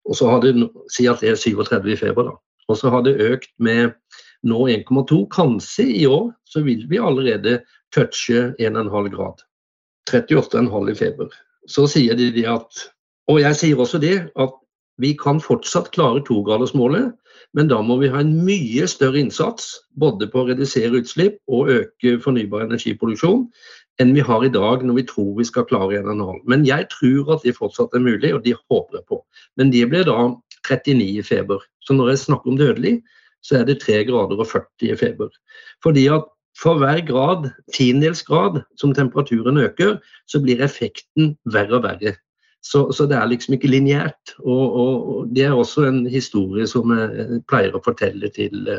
Og 0.04 0.18
så 0.18 0.28
har 0.28 0.42
det, 0.44 0.54
Si 0.92 1.06
at 1.08 1.22
det 1.22 1.32
er 1.32 1.40
37 1.40 1.92
i 1.92 1.96
feber, 1.96 2.30
da. 2.30 2.34
Og 2.68 2.78
så 2.80 2.90
har 2.92 3.04
det 3.04 3.20
økt 3.20 3.52
med 3.58 3.92
nå 4.44 4.66
1,2. 4.72 5.24
Kanskje 5.32 5.86
i 5.88 6.06
år 6.08 6.30
så 6.48 6.64
vil 6.64 6.84
vi 6.88 7.00
allerede 7.00 7.58
touche 7.94 8.52
1,5 8.58 9.10
grad. 9.12 9.44
38,5 10.10 10.90
i 10.90 10.94
feber. 10.94 11.32
Så 11.68 11.86
sier 11.88 12.16
de 12.16 12.46
at 12.48 12.90
Og 13.28 13.40
jeg 13.40 13.56
sier 13.56 13.78
også 13.80 13.96
det 13.98 14.28
at 14.36 14.52
vi 15.00 15.14
kan 15.16 15.38
fortsatt 15.40 15.88
klare 15.94 16.20
togradersmålet, 16.26 17.14
men 17.56 17.70
da 17.70 17.78
må 17.82 17.96
vi 18.02 18.10
ha 18.12 18.20
en 18.20 18.34
mye 18.44 18.84
større 18.90 19.16
innsats 19.22 19.70
både 19.96 20.28
på 20.28 20.42
å 20.42 20.48
redusere 20.50 21.00
utslipp 21.00 21.38
og 21.48 21.70
øke 21.72 22.18
fornybar 22.20 22.66
energiproduksjon 22.66 23.46
enn 24.02 24.14
vi 24.14 24.22
har 24.26 24.44
i 24.44 24.52
dag 24.52 24.82
når 24.82 24.98
vi 24.98 25.06
tror 25.08 25.32
vi 25.38 25.46
skal 25.46 25.66
klare 25.70 26.00
1,5. 26.00 26.40
Men 26.50 26.66
jeg 26.66 26.88
tror 26.92 27.36
at 27.36 27.46
det 27.46 27.56
fortsatt 27.58 27.94
er 27.94 28.02
mulig, 28.02 28.32
og 28.34 28.42
de 28.44 28.54
håper 28.56 28.98
jeg 28.98 29.06
på. 29.10 29.20
Men 29.58 29.70
det 29.74 29.86
blir 29.90 30.06
da 30.08 30.16
39 30.66 31.20
i 31.20 31.22
feber. 31.22 31.62
Så 31.84 31.94
når 31.94 32.14
jeg 32.14 32.24
snakker 32.24 32.52
om 32.52 32.58
dødelig, 32.58 32.96
så 33.44 33.60
er 33.60 33.68
det 33.68 33.82
3 33.84 34.04
grader 34.08 34.40
og 34.40 34.48
40 34.50 34.90
i 34.90 34.96
feber. 34.98 35.30
Fordi 35.84 36.06
at 36.10 36.26
for 36.58 36.78
hver 36.78 37.00
grad, 37.06 37.48
tiendedels 37.74 38.22
grad 38.22 38.60
som 38.80 38.94
temperaturen 38.94 39.58
øker, 39.58 39.98
så 40.30 40.40
blir 40.40 40.62
effekten 40.62 41.34
verre 41.50 41.80
og 41.80 41.82
verre. 41.82 42.14
Så, 42.64 42.86
så 42.96 43.04
det 43.06 43.18
er 43.18 43.26
liksom 43.28 43.54
ikke 43.54 43.68
lineært. 43.68 44.36
Og, 44.38 44.62
og, 44.72 45.08
og, 45.14 45.32
det 45.36 45.44
er 45.44 45.52
også 45.52 45.84
en 45.90 46.06
historie 46.06 46.66
som 46.70 46.94
jeg 46.94 47.42
pleier 47.50 47.74
å 47.74 47.82
fortelle 47.84 48.30
til, 48.32 48.70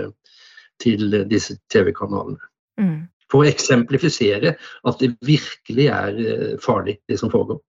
til 0.82 1.20
disse 1.30 1.60
TV-kanalene. 1.70 2.40
Mm 2.80 3.04
for 3.36 3.44
å 3.44 3.50
eksemplifisere 3.52 4.56
at 4.56 5.04
det 5.04 5.12
virkelig 5.26 5.90
er 5.92 6.22
eh, 6.24 6.56
farlig, 6.64 7.02
det 7.10 7.20
som 7.20 7.32
foregår. 7.34 7.60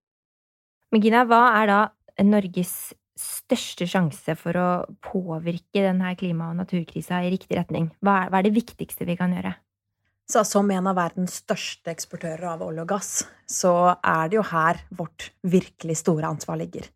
Men 0.95 1.03
Gina, 1.03 1.25
hva 1.27 1.43
er 1.59 1.69
da 1.69 1.79
Norges 2.23 2.93
største 3.17 3.87
sjanse 3.89 4.37
for 4.39 4.57
å 4.61 4.69
påvirke 5.03 5.83
denne 5.83 6.13
klima- 6.19 6.51
og 6.51 6.59
naturkrisa 6.61 7.19
i 7.25 7.31
riktig 7.33 7.57
retning? 7.59 7.89
Hva 7.99 8.23
er, 8.23 8.31
hva 8.31 8.39
er 8.39 8.47
det 8.47 8.55
viktigste 8.55 9.07
vi 9.09 9.17
kan 9.19 9.33
gjøre? 9.35 9.55
Så 10.27 10.43
som 10.43 10.71
en 10.71 10.89
av 10.91 10.97
verdens 10.97 11.37
største 11.41 11.91
eksportører 11.93 12.49
av 12.51 12.63
olje 12.65 12.83
og 12.83 12.89
gass, 12.89 13.11
så 13.47 13.95
er 13.95 14.27
det 14.27 14.35
jo 14.35 14.43
her 14.49 14.81
vårt 14.99 15.29
virkelig 15.47 16.01
store 16.01 16.27
ansvar 16.27 16.59
ligger. 16.59 16.87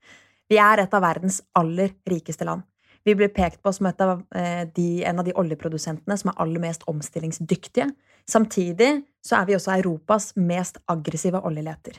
Vi 0.51 0.59
er 0.59 0.83
et 0.83 0.93
av 0.93 1.03
verdens 1.03 1.39
aller 1.55 1.93
rikeste 2.11 2.47
land. 2.47 2.65
Vi 3.03 3.15
blir 3.17 3.31
pekt 3.33 3.61
på 3.63 3.73
som 3.73 3.89
av 3.89 4.21
eh, 4.35 4.67
de, 4.75 5.03
en 5.05 5.19
av 5.19 5.25
de 5.25 5.33
oljeprodusentene 5.33 6.17
som 6.17 6.31
er 6.31 6.41
aller 6.43 6.61
mest 6.61 6.83
omstillingsdyktige. 6.89 7.89
Samtidig 8.29 8.91
så 9.25 9.39
er 9.39 9.47
vi 9.49 9.57
også 9.57 9.73
Europas 9.79 10.31
mest 10.37 10.77
aggressive 10.91 11.41
oljeleter. 11.47 11.97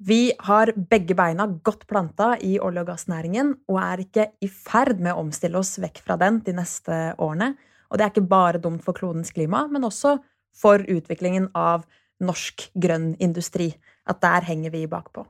Vi 0.00 0.32
har 0.46 0.72
begge 0.74 1.14
beina 1.16 1.44
godt 1.64 1.86
planta 1.88 2.34
i 2.40 2.54
olje- 2.60 2.84
og 2.84 2.88
gassnæringen 2.88 3.52
og 3.68 3.80
er 3.82 4.04
ikke 4.04 4.30
i 4.40 4.48
ferd 4.48 5.00
med 5.00 5.12
å 5.12 5.24
omstille 5.26 5.60
oss 5.60 5.74
vekk 5.80 6.00
fra 6.04 6.16
den 6.20 6.40
de 6.44 6.54
neste 6.56 7.00
årene. 7.20 7.52
Og 7.90 7.98
det 7.98 8.06
er 8.06 8.12
ikke 8.14 8.30
bare 8.30 8.62
dumt 8.62 8.84
for 8.84 8.96
klodens 8.96 9.32
klima, 9.36 9.66
men 9.68 9.84
også 9.84 10.16
for 10.56 10.80
utviklingen 10.80 11.50
av 11.56 11.84
norsk 12.20 12.70
grønn 12.80 13.12
industri. 13.20 13.74
At 14.08 14.22
der 14.24 14.46
henger 14.48 14.72
vi 14.72 14.86
bakpå. 14.88 15.26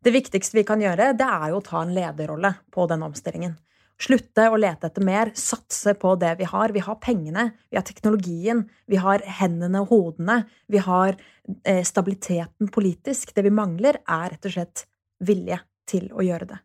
Det 0.00 0.12
viktigste 0.14 0.60
vi 0.60 0.64
kan 0.64 0.80
gjøre, 0.80 1.12
det 1.18 1.26
er 1.26 1.50
jo 1.50 1.60
å 1.60 1.66
ta 1.66 1.82
en 1.82 1.94
lederrolle 1.96 2.54
på 2.72 2.86
den 2.88 3.04
omstillingen. 3.04 3.56
Slutte 3.96 4.50
å 4.52 4.58
lete 4.60 4.90
etter 4.90 5.04
mer, 5.04 5.30
satse 5.32 5.94
på 5.96 6.10
det 6.20 6.34
vi 6.36 6.48
har. 6.48 6.72
Vi 6.74 6.82
har 6.84 6.98
pengene, 7.00 7.46
vi 7.72 7.78
har 7.78 7.84
teknologien, 7.86 8.66
vi 8.84 8.98
har 9.00 9.24
hendene 9.38 9.80
og 9.84 9.94
hodene. 9.94 10.42
Vi 10.68 10.82
har 10.84 11.16
eh, 11.64 11.80
stabiliteten 11.86 12.68
politisk. 12.72 13.32
Det 13.32 13.46
vi 13.46 13.54
mangler, 13.54 14.02
er 14.04 14.34
rett 14.34 14.50
og 14.50 14.52
slett 14.52 14.84
vilje 15.24 15.62
til 15.88 16.10
å 16.12 16.24
gjøre 16.26 16.50
det. 16.50 16.58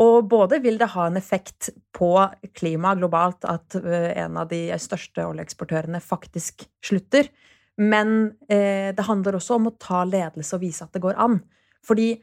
Og 0.00 0.28
både 0.28 0.60
vil 0.64 0.76
det 0.80 0.90
ha 0.92 1.06
en 1.08 1.16
effekt 1.16 1.70
på 1.96 2.10
klimaet 2.56 3.00
globalt 3.00 3.44
at 3.48 3.76
eh, 3.80 4.12
en 4.24 4.36
av 4.40 4.48
de 4.48 4.68
største 4.80 5.24
oljeeksportørene 5.28 6.00
faktisk 6.04 6.66
slutter, 6.84 7.28
men 7.80 8.32
eh, 8.48 8.92
det 8.96 9.04
handler 9.04 9.36
også 9.36 9.56
om 9.56 9.68
å 9.68 9.76
ta 9.80 10.04
ledelse 10.08 10.56
og 10.56 10.64
vise 10.64 10.84
at 10.84 10.96
det 10.96 11.04
går 11.04 11.20
an. 11.20 11.38
Fordi 11.84 12.14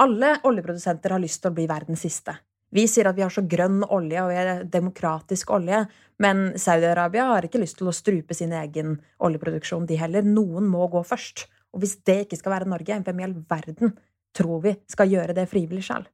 alle 0.00 0.34
oljeprodusenter 0.48 1.12
har 1.12 1.22
lyst 1.22 1.42
til 1.42 1.52
å 1.52 1.56
bli 1.56 1.68
verdens 1.68 2.04
siste. 2.04 2.36
Vi 2.72 2.86
sier 2.88 3.08
at 3.10 3.16
vi 3.18 3.24
har 3.24 3.32
så 3.32 3.44
grønn 3.44 3.82
olje 3.84 4.22
og 4.24 4.32
er 4.32 4.62
demokratisk 4.72 5.50
olje, 5.52 5.82
men 6.22 6.54
Saudi-Arabia 6.56 7.26
har 7.34 7.44
ikke 7.44 7.60
lyst 7.60 7.76
til 7.80 7.90
å 7.90 7.96
strupe 7.96 8.36
sin 8.36 8.54
egen 8.56 8.96
oljeproduksjon, 9.20 9.84
de 9.88 9.98
heller. 10.00 10.24
Noen 10.24 10.70
må 10.72 10.86
gå 10.92 11.02
først. 11.04 11.46
Og 11.72 11.82
hvis 11.84 11.98
det 12.06 12.22
ikke 12.24 12.38
skal 12.40 12.56
være 12.56 12.70
Norge, 12.72 13.00
hvem 13.04 13.20
i 13.20 13.26
all 13.28 13.36
verden 13.48 13.94
tror 14.36 14.62
vi 14.64 14.74
skal 14.88 15.12
gjøre 15.12 15.36
det 15.36 15.48
frivillig 15.50 15.84
sjøl? 15.88 16.06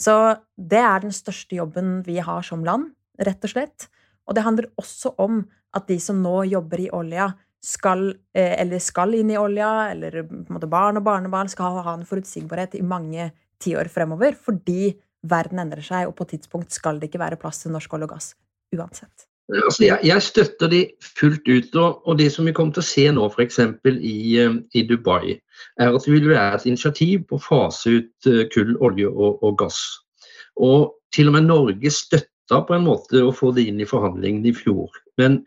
Så 0.00 0.14
det 0.56 0.80
er 0.80 1.04
den 1.04 1.14
største 1.14 1.60
jobben 1.60 1.98
vi 2.06 2.18
har 2.24 2.42
som 2.46 2.64
land, 2.66 2.90
rett 3.20 3.44
og 3.44 3.52
slett. 3.52 3.88
Og 4.24 4.36
det 4.36 4.44
handler 4.46 4.72
også 4.80 5.14
om 5.20 5.44
at 5.76 5.88
de 5.90 5.98
som 6.00 6.20
nå 6.22 6.44
jobber 6.48 6.80
i 6.80 6.92
olja, 6.94 7.32
skal, 7.64 8.10
eh, 8.36 8.60
eller 8.60 8.78
skal 8.78 9.14
inn 9.16 9.30
i 9.32 9.38
olja, 9.40 9.90
eller 9.94 10.22
barn 10.68 10.98
og 11.00 11.04
barnebarn 11.06 11.48
skal 11.48 11.80
ha 11.80 11.94
en 11.94 12.04
forutsigbarhet 12.04 12.76
i 12.76 12.84
mange 12.84 13.30
tiår 13.64 13.88
fremover, 13.88 14.36
fordi 14.36 14.92
verden 15.24 15.62
endrer 15.62 15.84
seg, 15.84 16.08
og 16.08 16.16
på 16.18 16.26
et 16.26 16.36
tidspunkt 16.36 16.74
skal 16.74 17.00
det 17.00 17.10
ikke 17.10 17.22
være 17.22 17.40
plass 17.40 17.62
til 17.62 17.74
norsk 17.74 17.96
olje 17.96 18.08
og 18.08 18.16
gass 18.16 18.34
uansett. 18.74 19.28
Altså, 19.52 19.84
jeg, 19.84 19.98
jeg, 20.08 20.22
støtter 20.24 20.70
de 20.72 20.80
fullt 21.18 21.48
ut. 21.48 21.74
Og, 21.76 22.08
og, 22.08 22.18
det 22.18 22.30
som 22.32 22.46
vi 22.48 22.54
kommer 22.56 22.72
til 22.72 22.84
å 22.84 22.88
se 22.88 23.04
nå 23.12 23.26
f.eks. 23.28 23.60
I, 23.84 24.16
eh, 24.40 24.56
i 24.72 24.84
Dubai, 24.88 25.36
er 25.80 25.90
at 25.90 26.06
det 26.06 26.14
vil 26.14 26.30
være 26.30 26.60
et 26.60 26.68
initiativ 26.70 27.26
på 27.28 27.36
å 27.36 27.44
fase 27.44 27.98
ut 27.98 28.30
eh, 28.30 28.46
kull, 28.54 28.72
olje 28.84 29.10
og, 29.10 29.42
og, 29.44 29.58
gass. 29.60 29.82
Og 30.56 30.94
til 31.14 31.28
og 31.28 31.36
med 31.36 31.50
Norge 31.50 31.92
støtta 31.92 32.62
på 32.64 32.76
en 32.76 32.86
måte 32.88 33.20
å 33.20 33.34
få 33.36 33.52
det 33.56 33.66
inn 33.68 33.82
i 33.84 33.88
forhandlingene 33.88 34.48
i 34.48 34.56
fjor. 34.56 34.96
Men 35.20 35.42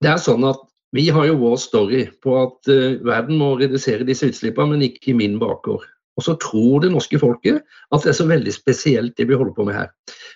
det 0.00 0.14
er 0.14 0.22
sånn 0.22 0.46
at 0.46 0.62
vi 0.94 1.08
har 1.14 1.26
jo 1.26 1.38
vår 1.42 1.58
story 1.62 2.04
på 2.22 2.34
at 2.40 2.70
uh, 2.70 2.98
verden 3.06 3.38
må 3.38 3.52
redusere 3.60 4.06
disse 4.06 4.26
utslippene, 4.26 4.74
men 4.74 4.86
ikke 4.88 5.12
i 5.12 5.18
min 5.20 5.36
bakgård. 5.42 5.84
Og 6.20 6.24
så 6.26 6.34
tror 6.36 6.82
det 6.84 6.90
norske 6.92 7.16
folket 7.20 7.62
at 7.64 8.02
det 8.04 8.12
er 8.12 8.18
så 8.18 8.26
veldig 8.28 8.52
spesielt 8.52 9.16
det 9.16 9.24
vi 9.30 9.36
holder 9.40 9.54
på 9.56 9.64
med 9.64 9.78
her. 9.78 9.86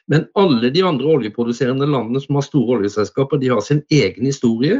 Men 0.08 0.24
alle 0.40 0.70
de 0.72 0.84
andre 0.84 1.10
oljeproduserende 1.18 1.84
landene 1.84 2.22
som 2.24 2.38
har 2.38 2.46
store 2.46 2.78
oljeselskaper, 2.78 3.42
de 3.42 3.50
har 3.52 3.60
sin 3.60 3.82
egen 3.92 4.24
historie 4.24 4.78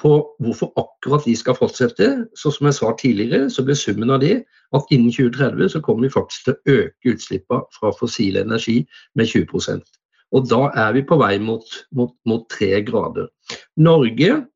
på 0.00 0.14
hvorfor 0.40 0.72
akkurat 0.80 1.26
de 1.28 1.34
skal 1.36 1.56
fortsette. 1.58 2.08
Så 2.38 2.50
som 2.54 2.66
jeg 2.66 2.78
sa 2.78 2.94
tidligere, 2.96 3.50
så 3.52 3.64
blir 3.66 3.76
summen 3.76 4.10
av 4.10 4.22
det 4.24 4.38
at 4.72 4.94
innen 4.94 5.12
2030 5.12 5.74
så 5.74 5.82
kommer 5.84 6.08
vi 6.08 6.14
faktisk 6.16 6.46
til 6.46 6.56
å 6.56 6.78
øke 6.78 7.12
utslippene 7.12 7.76
fra 7.76 7.92
fossil 7.98 8.40
energi 8.40 8.78
med 9.14 9.28
20% 9.28 9.84
Og 10.32 10.48
da 10.48 10.62
er 10.80 10.96
vi 10.96 11.04
på 11.04 11.20
vei 11.20 11.36
mot, 11.38 11.76
mot, 11.92 12.16
mot 12.24 12.48
tre 12.48 12.80
grader. 12.80 13.28
Norge, 13.76 14.46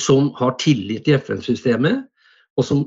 som 0.00 0.32
har 0.40 0.56
tillit 0.58 1.04
til 1.04 1.20
FN-systemet, 1.20 2.06
og 2.56 2.64
som 2.64 2.86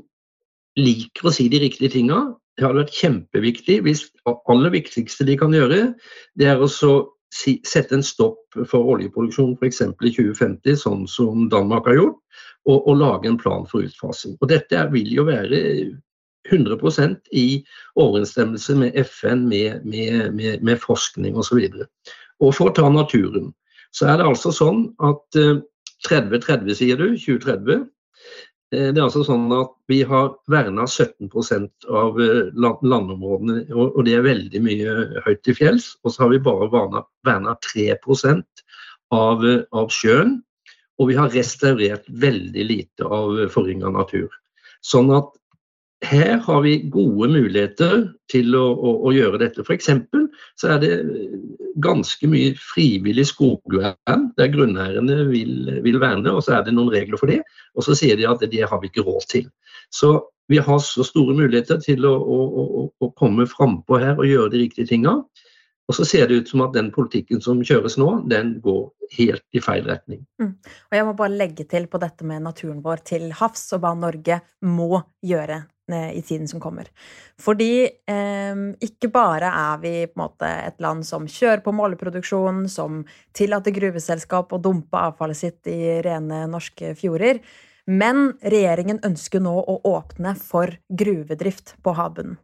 liker 0.78 1.28
å 1.28 1.34
si 1.34 1.48
de 1.50 1.60
riktige 1.62 1.92
tinga. 1.92 2.22
Det 2.58 2.66
hadde 2.66 2.82
vært 2.82 2.96
kjempeviktig 2.96 3.78
hvis 3.86 4.08
det 4.10 4.34
aller 4.50 4.74
viktigste 4.74 5.26
de 5.28 5.36
kan 5.38 5.54
gjøre, 5.54 5.92
det 6.38 6.50
er 6.50 6.62
å 6.62 6.68
sette 6.68 7.94
en 7.94 8.04
stopp 8.04 8.56
for 8.70 8.94
oljeproduksjon 8.94 9.54
f.eks. 9.58 9.82
i 9.84 10.12
2050, 10.16 10.78
sånn 10.80 11.04
som 11.10 11.46
Danmark 11.52 11.86
har 11.90 11.98
gjort, 11.98 12.18
og, 12.66 12.78
og, 12.80 12.94
lage 12.98 13.30
en 13.30 13.38
plan 13.40 13.66
for 13.68 13.86
utfasing. 13.86 14.34
Og 14.40 14.50
Dette 14.50 14.86
vil 14.94 15.10
jo 15.12 15.26
være 15.28 15.60
100% 16.48 17.30
i 17.36 17.60
overensstemmelse 18.00 18.78
med 18.80 18.96
FN, 19.04 19.44
med, 19.50 19.84
med, 19.84 20.32
med, 20.34 20.64
med 20.64 20.80
forskning 20.80 21.36
osv. 21.38 21.60
Og, 21.68 21.84
og 22.40 22.56
for 22.56 22.72
å 22.72 22.76
ta 22.76 22.88
naturen, 22.90 23.52
så 23.94 24.08
er 24.08 24.18
det 24.18 24.30
altså 24.32 24.52
sånn 24.54 24.88
at 25.04 25.38
30-30, 26.08 26.74
sier 26.80 26.98
du, 27.00 27.12
2030 27.12 27.86
Eh, 27.86 27.97
det 28.74 28.98
er 28.98 29.04
altså 29.06 29.22
sånn 29.24 29.46
at 29.56 29.70
Vi 29.88 30.02
har 30.04 30.34
verna 30.52 30.84
17 30.84 31.30
av 31.88 32.18
eh, 32.20 32.50
landområdene, 32.54 33.62
og 33.72 34.02
det 34.04 34.18
er 34.18 34.26
veldig 34.26 34.60
mye 34.60 34.96
høyt 35.24 35.40
til 35.46 35.56
fjells. 35.56 35.94
Og 36.04 36.12
så 36.12 36.26
har 36.26 36.34
vi 36.34 36.42
bare 36.44 36.68
verna 37.24 37.54
3 37.64 37.96
av, 37.96 39.46
eh, 39.46 39.64
av 39.72 39.88
sjøen. 39.88 40.42
Og 40.98 41.08
vi 41.08 41.16
har 41.16 41.32
restaurert 41.32 42.04
veldig 42.10 42.64
lite 42.68 43.08
av 43.08 43.48
forringa 43.54 43.88
natur. 43.94 44.28
Sånn 44.84 45.08
at 45.16 45.32
her 46.06 46.38
har 46.38 46.60
vi 46.62 46.76
gode 46.92 47.26
muligheter 47.32 48.04
til 48.30 48.54
å, 48.54 48.64
å, 48.70 48.92
å 49.08 49.12
gjøre 49.14 49.40
dette. 49.42 49.64
F.eks. 49.64 49.90
så 50.60 50.70
er 50.74 50.82
det 50.82 50.92
ganske 51.82 52.30
mye 52.30 52.54
frivillig 52.60 53.26
skogvern, 53.32 54.28
der 54.38 54.52
grunneierne 54.52 55.24
vil, 55.30 55.72
vil, 55.82 55.98
verne. 56.02 56.30
og 56.30 56.44
Så 56.46 56.54
er 56.54 56.66
det 56.66 56.76
noen 56.76 56.92
regler 56.94 57.18
for 57.20 57.30
det, 57.30 57.40
og 57.74 57.86
så 57.86 57.96
sier 57.98 58.18
de 58.18 58.28
at 58.30 58.44
det 58.46 58.62
har 58.62 58.82
vi 58.82 58.92
ikke 58.92 59.06
råd 59.08 59.26
til. 59.32 59.48
Så 59.94 60.14
vi 60.48 60.62
har 60.62 60.78
så 60.80 61.04
store 61.04 61.34
muligheter 61.36 61.80
til 61.82 62.06
å, 62.08 62.14
å, 62.14 63.10
komme 63.18 63.48
frampå 63.50 63.98
her 64.00 64.16
og 64.16 64.28
gjøre 64.28 64.54
de 64.54 64.62
riktige 64.64 64.88
tinga. 64.88 65.18
Og 65.88 65.96
så 65.96 66.04
ser 66.04 66.28
det 66.28 66.42
ut 66.42 66.50
som 66.50 66.62
at 66.66 66.74
den 66.76 66.90
politikken 66.92 67.40
som 67.40 67.62
kjøres 67.64 67.96
nå, 68.00 68.10
den 68.28 68.58
går 68.64 68.84
helt 69.16 69.44
i 69.56 69.62
feil 69.64 69.88
retning. 69.88 70.20
Mm. 70.42 70.52
Og 70.60 70.98
jeg 70.98 71.08
må 71.08 71.16
bare 71.16 71.38
legge 71.38 71.64
til 71.68 71.88
på 71.88 72.00
dette 72.02 72.28
med 72.28 72.44
naturen 72.44 72.82
vår 72.84 73.02
til 73.08 73.30
havs, 73.40 73.64
og 73.72 73.82
hva 73.84 73.94
Norge 73.96 74.42
må 74.68 75.00
gjøre 75.24 75.62
Eh, 75.92 76.16
i 76.18 76.22
tiden 76.22 76.48
som 76.48 76.60
kommer. 76.60 76.84
Fordi 77.40 77.88
eh, 77.88 78.58
ikke 78.84 79.08
bare 79.08 79.48
er 79.48 79.78
vi 79.80 79.92
på 80.04 80.18
en 80.18 80.20
måte 80.20 80.48
et 80.66 80.82
land 80.84 81.06
som 81.08 81.24
kjører 81.24 81.62
på 81.64 81.72
måleproduksjon, 81.72 82.66
som 82.68 83.06
tillater 83.32 83.72
gruveselskap 83.72 84.52
å 84.52 84.60
dumpe 84.60 85.00
avfallet 85.00 85.40
sitt 85.40 85.70
i 85.72 85.96
rene 86.04 86.42
norske 86.52 86.92
fjorder, 86.98 87.40
men 87.88 88.34
regjeringen 88.44 89.00
ønsker 89.08 89.40
nå 89.40 89.54
å 89.64 89.78
åpne 89.88 90.34
for 90.36 90.76
gruvedrift 90.92 91.78
på 91.80 91.96
havbunnen. 91.96 92.36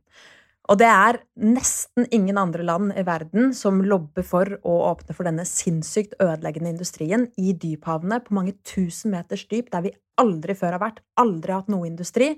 Og 0.65 0.79
det 0.81 0.89
er 0.89 1.19
nesten 1.45 2.07
ingen 2.15 2.39
andre 2.41 2.65
land 2.65 2.95
i 2.97 3.05
verden 3.05 3.51
som 3.57 3.83
lobber 3.85 4.25
for 4.25 4.49
å 4.65 4.77
åpne 4.89 5.17
for 5.17 5.29
denne 5.29 5.45
sinnssykt 5.49 6.17
ødeleggende 6.17 6.73
industrien 6.73 7.27
i 7.37 7.53
dyphavene 7.53 8.23
på 8.25 8.37
mange 8.39 8.55
tusen 8.65 9.13
meters 9.13 9.45
dyp, 9.51 9.69
der 9.73 9.85
vi 9.85 9.93
aldri 10.21 10.57
før 10.57 10.79
har 10.79 10.85
vært, 10.87 11.03
aldri 11.21 11.53
har 11.53 11.65
hatt 11.65 11.75
noe 11.75 11.89
industri. 11.89 12.31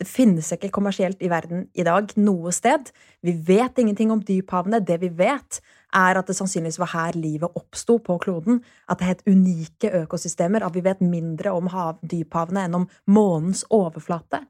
Det 0.00 0.08
finnes 0.08 0.48
ikke 0.52 0.72
kommersielt 0.72 1.20
i 1.24 1.30
verden 1.32 1.66
i 1.76 1.84
dag 1.84 2.10
noe 2.20 2.52
sted. 2.52 2.88
Vi 3.24 3.36
vet 3.44 3.78
ingenting 3.80 4.12
om 4.12 4.24
dyphavene. 4.24 4.80
Det 4.84 4.98
vi 5.00 5.08
vet, 5.12 5.60
er 5.96 6.20
at 6.20 6.28
det 6.28 6.36
sannsynligvis 6.36 6.80
var 6.80 6.92
her 6.92 7.16
livet 7.16 7.56
oppsto 7.56 7.96
på 8.04 8.18
kloden. 8.20 8.60
At 8.88 9.00
det 9.00 9.08
helt 9.08 9.24
unike 9.28 9.92
økosystemer. 10.02 10.64
At 10.64 10.76
vi 10.76 10.84
vet 10.84 11.00
mindre 11.00 11.54
om 11.56 11.70
dyphavene 12.04 12.66
enn 12.68 12.76
om 12.82 12.90
månens 13.08 13.64
overflate. 13.72 14.42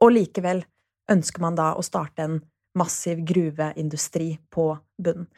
Og 0.00 0.16
likevel 0.16 0.64
ønsker 1.12 1.42
man 1.44 1.58
da 1.58 1.72
å 1.76 1.84
starte 1.84 2.24
en 2.24 2.40
massiv 2.76 3.22
gruveindustri 3.26 4.36
på 4.52 4.72
bunnen. 5.00 5.28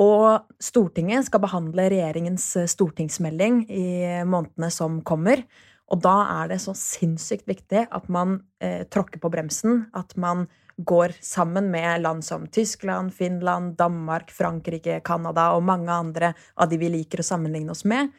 Og 0.00 0.42
Stortinget 0.58 1.28
skal 1.28 1.44
behandle 1.44 1.86
regjeringens 1.92 2.48
stortingsmelding 2.72 3.60
i 3.70 3.86
månedene 4.26 4.70
som 4.74 4.98
kommer. 5.06 5.44
Og 5.92 6.00
da 6.02 6.16
er 6.40 6.50
det 6.50 6.58
så 6.64 6.74
sinnssykt 6.74 7.46
viktig 7.46 7.84
at 7.86 8.10
man 8.12 8.40
eh, 8.58 8.82
tråkker 8.90 9.22
på 9.22 9.30
bremsen. 9.30 9.84
At 9.94 10.16
man 10.18 10.48
går 10.76 11.14
sammen 11.22 11.70
med 11.70 12.02
land 12.02 12.24
som 12.26 12.48
Tyskland, 12.50 13.14
Finland, 13.14 13.76
Danmark, 13.78 14.32
Frankrike, 14.34 15.00
Canada 15.06 15.52
og 15.54 15.62
mange 15.62 15.92
andre 15.92 16.32
av 16.58 16.70
de 16.70 16.80
vi 16.80 16.90
liker 16.90 17.22
å 17.22 17.26
sammenligne 17.26 17.70
oss 17.70 17.84
med, 17.86 18.10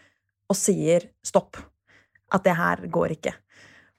og 0.48 0.56
sier 0.56 1.10
stopp. 1.26 1.60
At 2.32 2.46
det 2.46 2.56
her 2.58 2.86
går 2.88 3.18
ikke. 3.18 3.36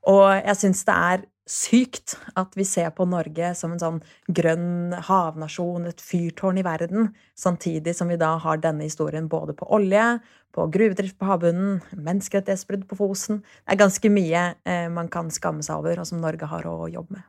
Og 0.09 0.31
jeg 0.39 0.57
syns 0.63 0.87
det 0.87 0.97
er 0.97 1.27
sykt 1.47 2.17
at 2.39 2.57
vi 2.59 2.65
ser 2.67 2.91
på 2.95 3.07
Norge 3.09 3.53
som 3.59 3.73
en 3.73 3.83
sånn 3.83 4.01
grønn 4.35 4.97
havnasjon, 5.07 5.87
et 5.87 6.03
fyrtårn 6.03 6.59
i 6.59 6.67
verden, 6.67 7.13
samtidig 7.39 7.95
som 7.97 8.11
vi 8.11 8.19
da 8.21 8.35
har 8.43 8.59
denne 8.63 8.89
historien 8.89 9.31
både 9.31 9.55
på 9.57 9.69
olje, 9.79 10.19
på 10.57 10.67
gruvedrift 10.73 11.19
på 11.21 11.29
havbunnen, 11.29 11.81
menneskerettighetsbrudd 11.95 12.87
på 12.91 12.99
Fosen. 12.99 13.43
Det 13.63 13.77
er 13.77 13.83
ganske 13.85 14.11
mye 14.11 14.45
eh, 14.67 14.91
man 14.93 15.11
kan 15.13 15.31
skamme 15.31 15.63
seg 15.63 15.83
over, 15.83 16.01
og 16.01 16.09
som 16.09 16.23
Norge 16.23 16.49
har 16.51 16.67
å 16.69 16.91
jobbe 16.91 17.19
med. 17.19 17.27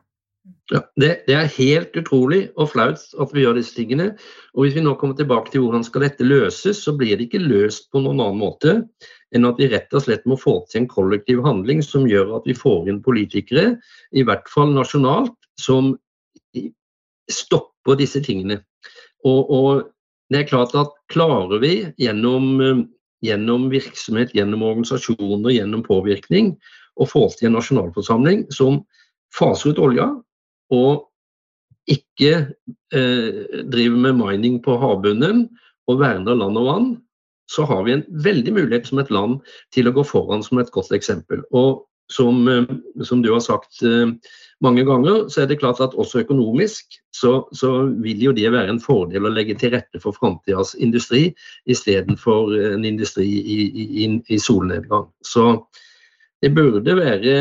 Ja, 0.72 0.82
det, 1.00 1.10
det, 1.28 1.34
er 1.36 1.54
helt 1.56 1.94
utrolig 1.96 2.40
og 2.56 2.70
flaut 2.72 3.00
at 3.20 3.30
vi 3.36 3.44
gjør 3.44 3.56
disse 3.56 3.76
tingene. 3.76 4.10
Og 4.56 4.64
hvis 4.64 4.76
vi 4.76 4.84
nå 4.84 4.94
kommer 5.00 5.16
tilbake 5.16 5.52
til 5.52 5.64
hvordan 5.64 5.84
skal 5.84 6.04
dette 6.04 6.26
løses, 6.26 6.82
så 6.84 6.94
blir 6.96 7.16
det 7.16 7.28
ikke 7.28 7.40
løst 7.44 7.88
på 7.92 8.02
noen 8.04 8.20
annen 8.20 8.40
måte 8.40 8.74
enn 9.36 9.46
at 9.48 9.58
vi 9.60 9.68
rett 9.70 9.92
og 9.94 10.04
slett 10.04 10.24
må 10.28 10.38
få 10.40 10.60
til 10.68 10.82
en 10.82 10.90
kollektiv 10.90 11.42
handling 11.44 11.82
som 11.84 12.06
gjør 12.08 12.36
at 12.38 12.48
vi 12.48 12.56
får 12.56 12.88
inn 12.88 13.02
politikere, 13.04 13.76
i 14.16 14.24
hvert 14.24 14.48
fall 14.52 14.72
nasjonalt, 14.76 15.34
som 15.60 15.94
stopper 17.28 17.98
disse 18.00 18.22
tingene. 18.24 18.60
Og, 19.26 19.50
og 19.50 19.88
det 20.32 20.42
er 20.42 20.50
klart 20.50 20.74
at 20.78 20.94
klarer 21.12 21.60
vi 21.62 21.72
gjennom, 22.00 22.86
gjennom 23.24 23.68
virksomhet, 23.72 24.32
gjennom 24.36 24.64
organisasjoner, 24.64 25.52
gjennom 25.56 25.84
påvirkning 25.84 26.54
å 26.98 27.06
få 27.08 27.26
til 27.34 27.50
en 27.50 27.58
nasjonalforsamling 27.58 28.46
som 28.54 28.82
faser 29.34 29.74
ut 29.74 29.82
olja, 29.82 30.08
og 30.72 31.04
ikke 31.88 32.32
eh, 32.92 33.62
driver 33.72 34.00
med 34.04 34.18
mining 34.18 34.58
på 34.64 34.76
havbunnen 34.80 35.46
og 35.88 36.00
verner 36.02 36.36
land 36.36 36.60
og 36.60 36.68
vann, 36.68 36.88
så 37.48 37.64
har 37.68 37.84
vi 37.86 37.96
en 37.96 38.06
veldig 38.24 38.54
mulighet 38.54 38.90
som 38.90 39.00
et 39.02 39.12
land 39.14 39.40
til 39.74 39.88
å 39.88 39.94
gå 39.96 40.04
foran 40.06 40.44
som 40.44 40.60
et 40.60 40.72
godt 40.74 40.92
eksempel. 40.96 41.42
Og 41.56 41.84
som, 42.12 42.48
eh, 42.48 42.64
som 43.04 43.22
du 43.22 43.32
har 43.32 43.40
sagt 43.44 43.82
eh, 43.82 44.12
mange 44.64 44.84
ganger, 44.84 45.28
så 45.28 45.42
er 45.42 45.50
det 45.50 45.60
klart 45.60 45.80
at 45.84 45.96
også 45.96 46.22
økonomisk 46.24 46.98
så, 47.14 47.42
så 47.52 47.72
vil 48.02 48.22
jo 48.28 48.32
det 48.36 48.48
være 48.52 48.72
en 48.74 48.82
fordel 48.82 49.28
å 49.28 49.32
legge 49.32 49.56
til 49.58 49.74
rette 49.76 50.00
for 50.02 50.16
framtidas 50.16 50.74
industri 50.78 51.28
istedenfor 51.70 52.54
en 52.72 52.86
industri 52.88 53.28
i, 53.28 53.58
i, 53.68 54.08
i, 54.28 54.40
solnedgang. 54.40 55.08
Så 55.24 55.50
det 56.42 56.54
burde 56.56 56.96
være 56.98 57.36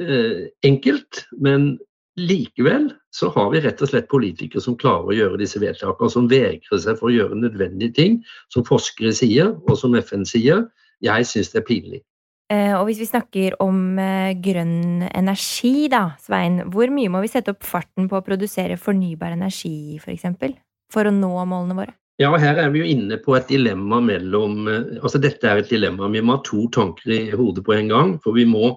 eh, 0.00 0.48
enkelt, 0.66 1.24
men 1.38 1.74
Likevel 2.20 2.90
så 3.16 3.30
har 3.34 3.48
vi 3.54 3.62
rett 3.64 3.80
og 3.80 3.90
slett 3.90 4.10
politikere 4.10 4.62
som 4.62 4.76
klarer 4.78 5.08
å 5.08 5.16
gjøre 5.16 5.40
disse 5.40 5.60
vedtakene, 5.62 6.12
som 6.12 6.28
vegrer 6.30 6.82
seg 6.82 6.98
for 6.98 7.08
å 7.08 7.14
gjøre 7.14 7.38
nødvendige 7.38 7.96
ting, 7.96 8.20
som 8.52 8.66
forskere 8.66 9.14
sier, 9.16 9.54
og 9.66 9.78
som 9.80 9.96
FN 9.98 10.26
sier. 10.28 10.66
Jeg 11.00 11.28
syns 11.28 11.52
det 11.54 11.62
er 11.62 11.68
pinlig. 11.68 12.02
Eh, 12.50 12.74
og 12.74 12.88
hvis 12.88 12.98
vi 12.98 13.06
snakker 13.06 13.54
om 13.62 13.98
eh, 14.02 14.34
grønn 14.42 15.06
energi, 15.06 15.86
da, 15.90 16.16
Svein, 16.20 16.64
hvor 16.74 16.90
mye 16.90 17.12
må 17.12 17.22
vi 17.22 17.30
sette 17.30 17.54
opp 17.54 17.62
farten 17.66 18.10
på 18.10 18.18
å 18.18 18.26
produsere 18.26 18.78
fornybar 18.80 19.36
energi, 19.36 19.96
f.eks., 19.96 20.04
for, 20.04 20.14
eksempel, 20.16 20.56
for 20.90 21.06
å 21.06 21.14
nå 21.14 21.30
målene 21.46 21.78
våre? 21.78 21.94
Ja, 22.20 22.34
her 22.36 22.58
er 22.60 22.72
vi 22.74 22.82
jo 22.82 22.88
inne 22.90 23.16
på 23.22 23.32
et 23.38 23.48
dilemma 23.48 24.02
mellom 24.04 24.66
eh, 24.68 24.98
Altså 24.98 25.22
dette 25.22 25.46
er 25.46 25.62
et 25.62 25.70
dilemma. 25.70 26.10
Vi 26.12 26.20
må 26.20 26.36
ha 26.36 26.42
to 26.44 26.66
tanker 26.74 27.14
i 27.16 27.20
hodet 27.30 27.64
på 27.64 27.78
en 27.78 27.88
gang. 27.88 28.12
For 28.20 28.36
vi 28.36 28.44
må 28.50 28.74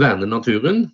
verne 0.00 0.26
naturen, 0.26 0.88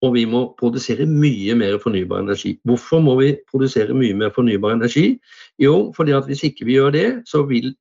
og 0.00 0.14
vi 0.14 0.24
må 0.24 0.42
produsere 0.60 1.04
mye 1.06 1.54
mer 1.54 1.76
fornybar 1.82 2.22
energi. 2.24 2.54
Hvorfor 2.64 3.02
må 3.04 3.18
vi 3.20 3.34
produsere 3.50 3.96
mye 3.96 4.16
mer 4.16 4.32
fornybar 4.34 4.78
energi? 4.78 5.18
Jo, 5.60 5.92
fordi 5.96 6.14
at 6.16 6.28
hvis 6.28 6.44
ikke 6.48 6.64
vi 6.68 6.78
gjør 6.78 6.94
det, 6.96 7.08
så 7.28 7.42
vil 7.48 7.74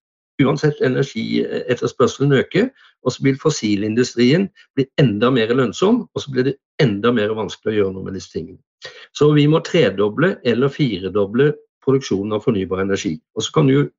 uansett 0.43 0.81
energietterspørselen 0.83 2.33
øke, 2.39 2.69
og 3.03 3.11
så 3.11 3.23
vil 3.23 3.39
fossilindustrien 3.39 4.49
bli 4.75 4.85
enda 4.99 5.29
mer 5.31 5.53
lønnsom, 5.55 6.05
og 6.13 6.21
så 6.21 6.31
blir 6.31 6.47
det 6.47 6.55
enda 6.83 7.11
mer 7.11 7.35
vanskelig 7.35 7.73
å 7.73 7.77
gjøre 7.77 7.95
noe 7.95 8.07
med 8.07 8.19
disse 8.19 8.31
tingene. 8.35 8.59
Så 9.15 9.31
vi 9.35 9.47
må 9.51 9.59
tredoble 9.67 10.35
eller 10.47 10.71
firedoble 10.71 11.53
produksjonen 11.83 12.35
av 12.35 12.43
fornybar 12.43 12.83
energi. 12.83 13.17
Og 13.35 13.43
så 13.43 13.55
kan 13.55 13.71
du 13.71 13.89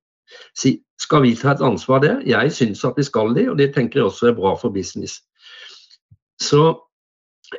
si 0.57 0.79
skal 1.01 1.25
vi 1.25 1.35
ta 1.37 1.55
et 1.55 1.65
ansvar 1.65 2.03
der? 2.05 2.21
Jeg 2.29 2.53
syns 2.55 2.85
at 2.85 2.99
vi 3.01 3.05
skal 3.05 3.35
det, 3.35 3.49
og 3.51 3.59
det 3.59 3.73
tenker 3.75 4.01
jeg 4.01 4.11
også 4.11 4.31
er 4.31 4.37
bra 4.37 4.55
for 4.61 4.73
business. 4.73 5.19
Så 6.41 6.77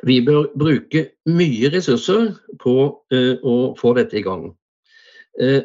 vi 0.06 0.20
bør 0.24 0.48
bruke 0.58 1.04
mye 1.28 1.70
ressurser 1.72 2.32
på 2.62 2.74
uh, 3.14 3.34
å 3.42 3.56
få 3.78 3.94
dette 3.98 4.18
i 4.18 4.24
gang. 4.24 4.48
Uh, 5.40 5.62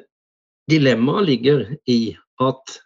dilemmaet 0.72 1.30
ligger 1.30 1.66
i 1.88 2.16
at 2.44 2.78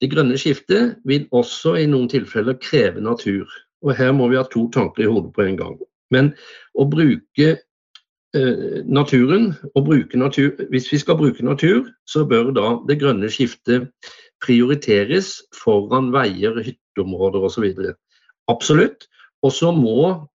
det 0.00 0.10
grønne 0.12 0.38
skiftet 0.40 0.98
vil 1.08 1.26
også 1.36 1.76
i 1.78 1.86
noen 1.88 2.08
tilfeller 2.10 2.58
kreve 2.62 3.02
natur. 3.04 3.46
Og 3.84 3.94
her 3.96 4.12
må 4.16 4.28
vi 4.32 4.38
ha 4.40 4.44
to 4.48 4.66
tanker 4.74 5.04
i 5.04 5.10
hodet 5.10 5.32
på 5.36 5.44
en 5.44 5.58
gang. 5.60 5.76
Men 6.10 6.32
å 6.74 6.86
bruke 6.90 7.52
uh, 7.56 8.80
naturen 8.88 9.52
og 9.74 9.86
bruke 9.86 10.18
natur 10.18 10.56
Hvis 10.72 10.88
vi 10.92 10.98
skal 10.98 11.20
bruke 11.20 11.44
natur, 11.46 11.86
så 12.06 12.24
bør 12.26 12.50
da 12.56 12.74
det 12.88 12.98
grønne 13.02 13.30
skiftet 13.30 13.88
prioriteres 14.40 15.36
foran 15.54 16.10
veier, 16.14 16.56
hytteområder 16.64 17.44
osv. 17.44 17.66
Absolutt. 18.48 19.06
Og 19.44 19.52
så 19.52 19.70
må 19.72 20.29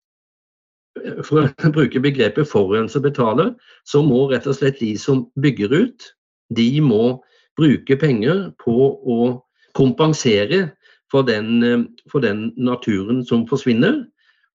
for 1.26 1.46
å 1.46 1.72
bruke 1.76 2.02
begrepet 2.04 2.50
forurenser 2.50 3.04
betaler, 3.04 3.54
så 3.88 4.04
må 4.06 4.28
rett 4.32 4.48
og 4.50 4.58
slett 4.58 4.82
de 4.82 4.94
som 5.00 5.26
bygger 5.42 5.74
ut, 5.74 6.12
de 6.56 6.70
må 6.84 7.22
bruke 7.60 7.98
penger 8.00 8.50
på 8.62 8.76
å 9.00 9.20
kompensere 9.78 10.70
for 11.12 11.28
den, 11.28 11.88
for 12.12 12.24
den 12.24 12.50
naturen 12.60 13.22
som 13.28 13.46
forsvinner. 13.50 14.02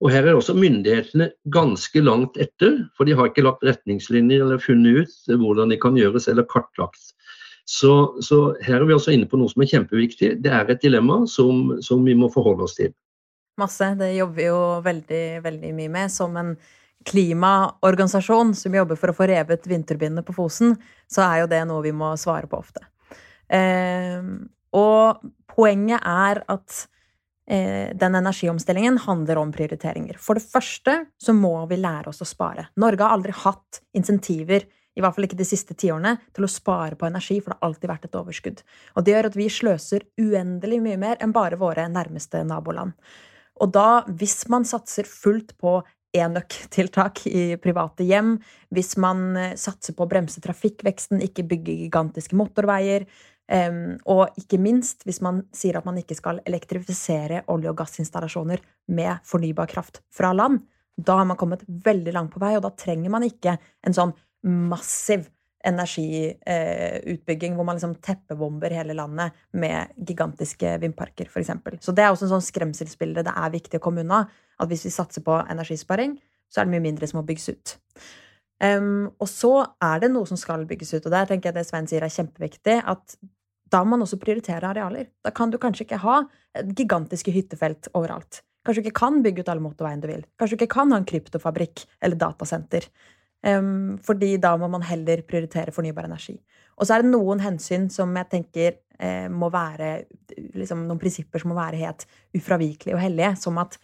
Og 0.04 0.12
her 0.12 0.26
er 0.28 0.36
også 0.36 0.56
myndighetene 0.56 1.30
ganske 1.54 2.02
langt 2.04 2.36
etter, 2.40 2.82
for 2.96 3.08
de 3.08 3.16
har 3.16 3.30
ikke 3.30 3.46
lagt 3.46 3.64
retningslinjer 3.64 4.44
eller 4.44 4.60
funnet 4.60 5.06
ut 5.06 5.36
hvordan 5.40 5.72
de 5.72 5.80
kan 5.80 5.96
gjøres, 5.96 6.28
eller 6.28 6.48
kartlagt. 6.52 7.14
Så, 7.66 8.14
så 8.22 8.54
her 8.62 8.82
er 8.82 8.86
vi 8.86 8.94
også 8.94 9.14
inne 9.16 9.26
på 9.28 9.40
noe 9.40 9.50
som 9.50 9.64
er 9.64 9.72
kjempeviktig. 9.72 10.36
Det 10.44 10.52
er 10.52 10.68
et 10.70 10.84
dilemma 10.84 11.24
som, 11.30 11.72
som 11.82 12.04
vi 12.06 12.14
må 12.14 12.28
forholde 12.32 12.68
oss 12.68 12.76
til. 12.78 12.92
Masse. 13.60 13.92
Det 13.98 14.12
jobber 14.16 14.36
vi 14.36 14.48
jo 14.48 14.58
veldig, 14.84 15.24
veldig 15.44 15.70
mye 15.76 15.92
med. 15.92 16.12
Som 16.12 16.36
en 16.40 16.56
klimaorganisasjon 17.06 18.54
som 18.58 18.74
jobber 18.74 18.98
for 18.98 19.12
å 19.12 19.16
få 19.16 19.28
revet 19.30 19.68
vindturbinene 19.70 20.24
på 20.26 20.34
Fosen, 20.36 20.74
så 21.06 21.22
er 21.26 21.42
jo 21.42 21.48
det 21.52 21.62
noe 21.68 21.84
vi 21.84 21.94
må 21.94 22.12
svare 22.20 22.50
på 22.50 22.58
ofte. 22.58 22.82
Eh, 23.48 24.22
og 24.76 25.26
poenget 25.52 26.02
er 26.02 26.42
at 26.50 26.78
eh, 27.46 27.92
den 27.94 28.18
energiomstillingen 28.18 28.98
handler 29.06 29.40
om 29.40 29.54
prioriteringer. 29.54 30.18
For 30.18 30.38
det 30.38 30.48
første 30.50 30.98
så 31.22 31.36
må 31.36 31.54
vi 31.70 31.78
lære 31.78 32.10
oss 32.10 32.24
å 32.24 32.28
spare. 32.28 32.68
Norge 32.82 33.06
har 33.06 33.14
aldri 33.16 33.36
hatt 33.44 33.84
insentiver 33.96 34.66
i 34.96 35.02
hvert 35.04 35.12
fall 35.12 35.26
ikke 35.26 35.36
de 35.36 35.44
siste 35.44 35.76
tiårene, 35.76 36.14
til 36.32 36.46
å 36.46 36.50
spare 36.50 36.96
på 36.96 37.04
energi, 37.04 37.36
for 37.42 37.52
det 37.52 37.58
har 37.58 37.68
alltid 37.68 37.90
vært 37.90 38.06
et 38.08 38.16
overskudd. 38.16 38.62
Og 38.96 39.04
det 39.04 39.12
gjør 39.12 39.26
at 39.28 39.34
vi 39.36 39.48
sløser 39.52 40.06
uendelig 40.16 40.78
mye 40.84 41.00
mer 41.00 41.20
enn 41.20 41.34
bare 41.36 41.58
våre 41.60 41.84
nærmeste 41.92 42.40
naboland. 42.48 42.96
Og 43.62 43.72
da, 43.72 44.04
hvis 44.20 44.44
man 44.52 44.66
satser 44.68 45.08
fullt 45.08 45.54
på 45.60 45.78
enøktiltak 46.16 47.24
i 47.28 47.56
private 47.60 48.04
hjem, 48.08 48.36
hvis 48.72 48.96
man 49.00 49.24
eh, 49.36 49.56
satser 49.60 49.96
på 49.96 50.04
å 50.04 50.10
bremse 50.10 50.42
trafikkveksten, 50.44 51.24
ikke 51.24 51.46
bygge 51.48 51.80
gigantiske 51.84 52.38
motorveier, 52.38 53.08
og 53.46 54.38
ikke 54.40 54.58
minst 54.58 55.04
hvis 55.06 55.20
man 55.22 55.44
sier 55.54 55.76
at 55.78 55.84
man 55.86 56.00
ikke 56.00 56.16
skal 56.18 56.40
elektrifisere 56.50 57.44
olje- 57.54 57.70
og 57.70 57.76
gassinstallasjoner 57.78 58.58
med 58.90 59.22
fornybar 59.22 59.70
kraft 59.70 60.00
fra 60.10 60.32
land, 60.34 60.64
da 60.96 61.20
har 61.20 61.28
man 61.28 61.38
kommet 61.38 61.62
veldig 61.68 62.14
langt 62.16 62.32
på 62.34 62.42
vei, 62.42 62.56
og 62.56 62.64
da 62.64 62.72
trenger 62.74 63.12
man 63.12 63.22
ikke 63.26 63.54
en 63.86 63.94
sånn 63.94 64.14
massiv 64.42 65.28
energiutbygging 65.66 67.56
hvor 67.56 67.66
man 67.66 67.78
liksom 67.78 67.96
teppebomber 68.04 68.74
hele 68.76 68.94
landet 68.96 69.36
med 69.56 69.92
gigantiske 70.08 70.76
vindparker, 70.82 71.30
f.eks. 71.30 71.52
Så 71.82 71.94
det 71.96 72.04
er 72.04 72.12
også 72.12 72.28
en 72.28 72.36
sånn 72.36 72.48
skremselsbilde 72.48 73.26
det 73.26 73.34
er 73.34 73.54
viktig 73.54 73.80
å 73.80 73.84
komme 73.88 74.04
unna. 74.06 74.24
At 74.56 74.70
hvis 74.70 74.86
vi 74.86 74.94
satser 74.94 75.24
på 75.26 75.34
energisparing, 75.42 76.16
så 76.48 76.62
er 76.62 76.68
det 76.68 76.76
mye 76.76 76.86
mindre 76.86 77.08
som 77.10 77.20
må 77.20 77.26
bygges 77.28 77.50
ut. 77.52 77.76
Um, 78.62 79.10
og 79.20 79.28
så 79.28 79.52
er 79.84 80.00
det 80.00 80.12
noe 80.14 80.28
som 80.28 80.38
skal 80.40 80.64
bygges 80.68 80.94
ut, 80.94 81.04
og 81.04 81.12
der 81.12 81.28
tenker 81.28 81.50
jeg 81.50 81.58
det 81.58 81.66
Svein 81.68 81.88
sier 81.90 82.06
er 82.06 82.12
kjempeviktig. 82.12 82.78
at 82.86 83.18
da 83.66 83.82
må 83.82 83.96
man 83.96 84.04
også 84.06 84.18
prioritere 84.22 84.68
arealer. 84.68 85.08
Da 85.26 85.32
kan 85.34 85.50
du 85.50 85.58
kanskje 85.58 85.86
ikke 85.86 86.02
ha 86.04 86.20
gigantiske 86.78 87.32
hyttefelt 87.34 87.90
overalt. 87.98 88.44
Kanskje 88.66 88.82
du 88.82 88.88
ikke 88.88 89.00
kan 89.00 89.20
bygge 89.22 89.42
ut 89.42 89.50
alle 89.50 89.62
motorveiene 89.62 90.02
du 90.02 90.08
vil. 90.10 90.24
Kanskje 90.38 90.56
du 90.56 90.62
ikke 90.62 90.74
kan 90.74 90.94
ha 90.94 91.00
en 91.00 91.08
kryptofabrikk 91.08 91.84
eller 92.02 92.18
datasenter. 92.18 92.86
Um, 93.46 93.98
fordi 94.02 94.36
da 94.42 94.54
må 94.58 94.68
man 94.72 94.84
heller 94.86 95.20
prioritere 95.28 95.74
fornybar 95.74 96.08
energi. 96.08 96.34
Og 96.76 96.86
så 96.88 96.96
er 96.96 97.04
det 97.04 97.12
noen 97.12 97.40
hensyn 97.44 97.86
som 97.92 98.14
jeg 98.18 98.28
tenker 98.32 98.72
eh, 99.00 99.28
må 99.32 99.48
være 99.52 99.90
liksom, 100.58 100.82
Noen 100.88 101.00
prinsipper 101.00 101.40
som 101.40 101.52
må 101.52 101.58
være 101.58 101.80
helt 101.80 102.04
ufravikelige 102.36 102.96
og 102.96 103.02
hellige. 103.02 103.32
Som 103.40 103.60
at 103.62 103.78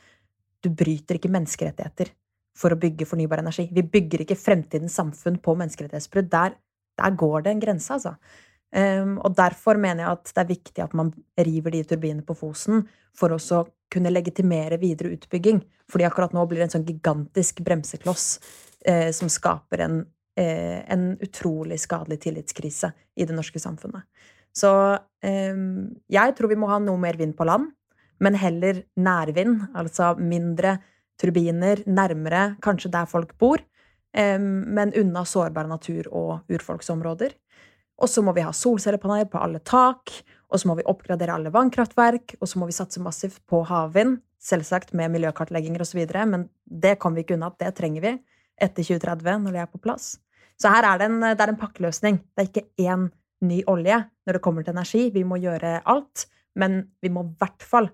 du 0.63 0.71
bryter 0.77 1.19
ikke 1.19 1.33
menneskerettigheter 1.33 2.13
for 2.59 2.75
å 2.75 2.81
bygge 2.81 3.09
fornybar 3.09 3.41
energi. 3.43 3.67
Vi 3.73 3.85
bygger 3.95 4.25
ikke 4.25 4.39
fremtidens 4.39 4.97
samfunn 4.99 5.39
på 5.43 5.55
menneskerettighetsbrudd. 5.59 6.29
Der, 6.33 6.57
der 7.01 7.15
går 7.19 7.47
det 7.47 7.55
en 7.55 7.63
grense, 7.63 7.97
altså. 7.97 8.17
Um, 8.73 9.19
og 9.21 9.35
derfor 9.37 9.77
mener 9.77 10.07
jeg 10.07 10.17
at 10.17 10.31
det 10.31 10.41
er 10.41 10.49
viktig 10.49 10.83
at 10.85 10.95
man 10.97 11.11
river 11.37 11.75
de 11.75 11.83
turbinene 11.85 12.25
på 12.25 12.37
Fosen 12.39 12.87
for 13.17 13.35
å 13.35 13.65
kunne 13.93 14.13
legitimere 14.13 14.79
videre 14.81 15.13
utbygging. 15.13 15.61
Fordi 15.93 16.07
akkurat 16.09 16.33
nå 16.33 16.45
blir 16.49 16.63
det 16.63 16.71
en 16.71 16.77
sånn 16.79 16.87
gigantisk 16.89 17.61
bremsekloss 17.67 18.27
eh, 18.85 19.11
som 19.13 19.31
skaper 19.31 19.85
en, 19.85 19.99
eh, 20.37 20.83
en, 20.93 21.13
utrolig 21.21 21.81
skadelig 21.81 22.21
tillitskrise 22.27 22.93
i 23.17 23.27
det 23.29 23.37
norske 23.37 23.61
samfunnet. 23.61 24.07
Så 24.53 24.71
eh, 25.25 25.57
jeg 26.13 26.37
tror 26.37 26.53
vi 26.53 26.59
må 26.61 26.71
ha 26.71 26.81
noe 26.83 27.01
mer 27.01 27.19
vind 27.21 27.37
på 27.37 27.47
land, 27.49 27.73
men 28.23 28.39
heller 28.39 28.85
nærvind, 28.97 29.69
altså 29.75 30.15
mindre 30.21 30.79
turbiner 31.21 31.83
nærmere 31.87 32.57
kanskje 32.63 32.93
der 32.93 33.09
folk 33.11 33.37
bor, 33.39 33.63
eh, 34.15 34.39
men 34.39 34.95
unna 34.99 35.25
sårbare 35.25 35.71
natur- 35.71 36.11
og 36.11 36.53
urfolksområder. 36.53 37.35
Og 38.03 38.09
så 38.11 38.23
må 38.25 38.33
vi 38.35 38.43
ha 38.43 38.53
solcellepaneler 38.57 39.29
på 39.31 39.39
alle 39.39 39.61
tak, 39.61 40.11
og 40.53 40.61
så 40.61 40.69
må 40.69 40.77
vi 40.77 40.87
oppgradere 40.91 41.35
alle 41.37 41.53
vannkraftverk, 41.55 42.37
og 42.41 42.49
så 42.49 42.59
må 42.59 42.67
vi 42.69 42.77
satse 42.77 43.01
massivt 43.01 43.41
på 43.49 43.63
havvind, 43.69 44.19
selvsagt 44.43 44.91
med 44.99 45.13
miljøkartlegginger 45.15 45.85
osv., 45.85 46.03
men 46.27 46.49
det 46.67 46.97
kommer 46.99 47.21
vi 47.21 47.27
ikke 47.27 47.37
unna, 47.39 47.53
det 47.61 47.71
trenger 47.79 48.03
vi 48.03 48.13
etter 48.63 48.87
2030, 48.87 49.43
når 49.45 49.57
de 49.57 49.63
er 49.63 49.71
på 49.71 49.81
plass. 49.83 50.15
Så 50.61 50.71
her 50.71 50.87
er 50.87 51.01
det 51.01 51.09
en, 51.11 51.19
det 51.25 51.43
er 51.43 51.53
en 51.53 51.61
pakkeløsning. 51.61 52.21
Det 52.33 52.45
er 52.45 52.51
ikke 52.51 52.87
én 52.87 53.09
ny 53.43 53.63
olje 53.71 53.99
når 54.27 54.39
det 54.39 54.43
kommer 54.45 54.63
til 54.63 54.77
energi. 54.77 55.09
Vi 55.15 55.25
må 55.27 55.41
gjøre 55.43 55.81
alt, 55.91 56.27
men 56.59 56.83
vi 57.03 57.11
må 57.11 57.27
i 57.27 57.35
hvert 57.41 57.67
fall 57.67 57.91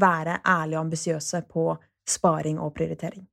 være 0.00 0.40
ærlige 0.46 0.78
og 0.78 0.84
ambisiøse 0.84 1.42
på 1.50 1.72
sparing 2.08 2.60
og 2.60 2.74
prioritering. 2.76 3.24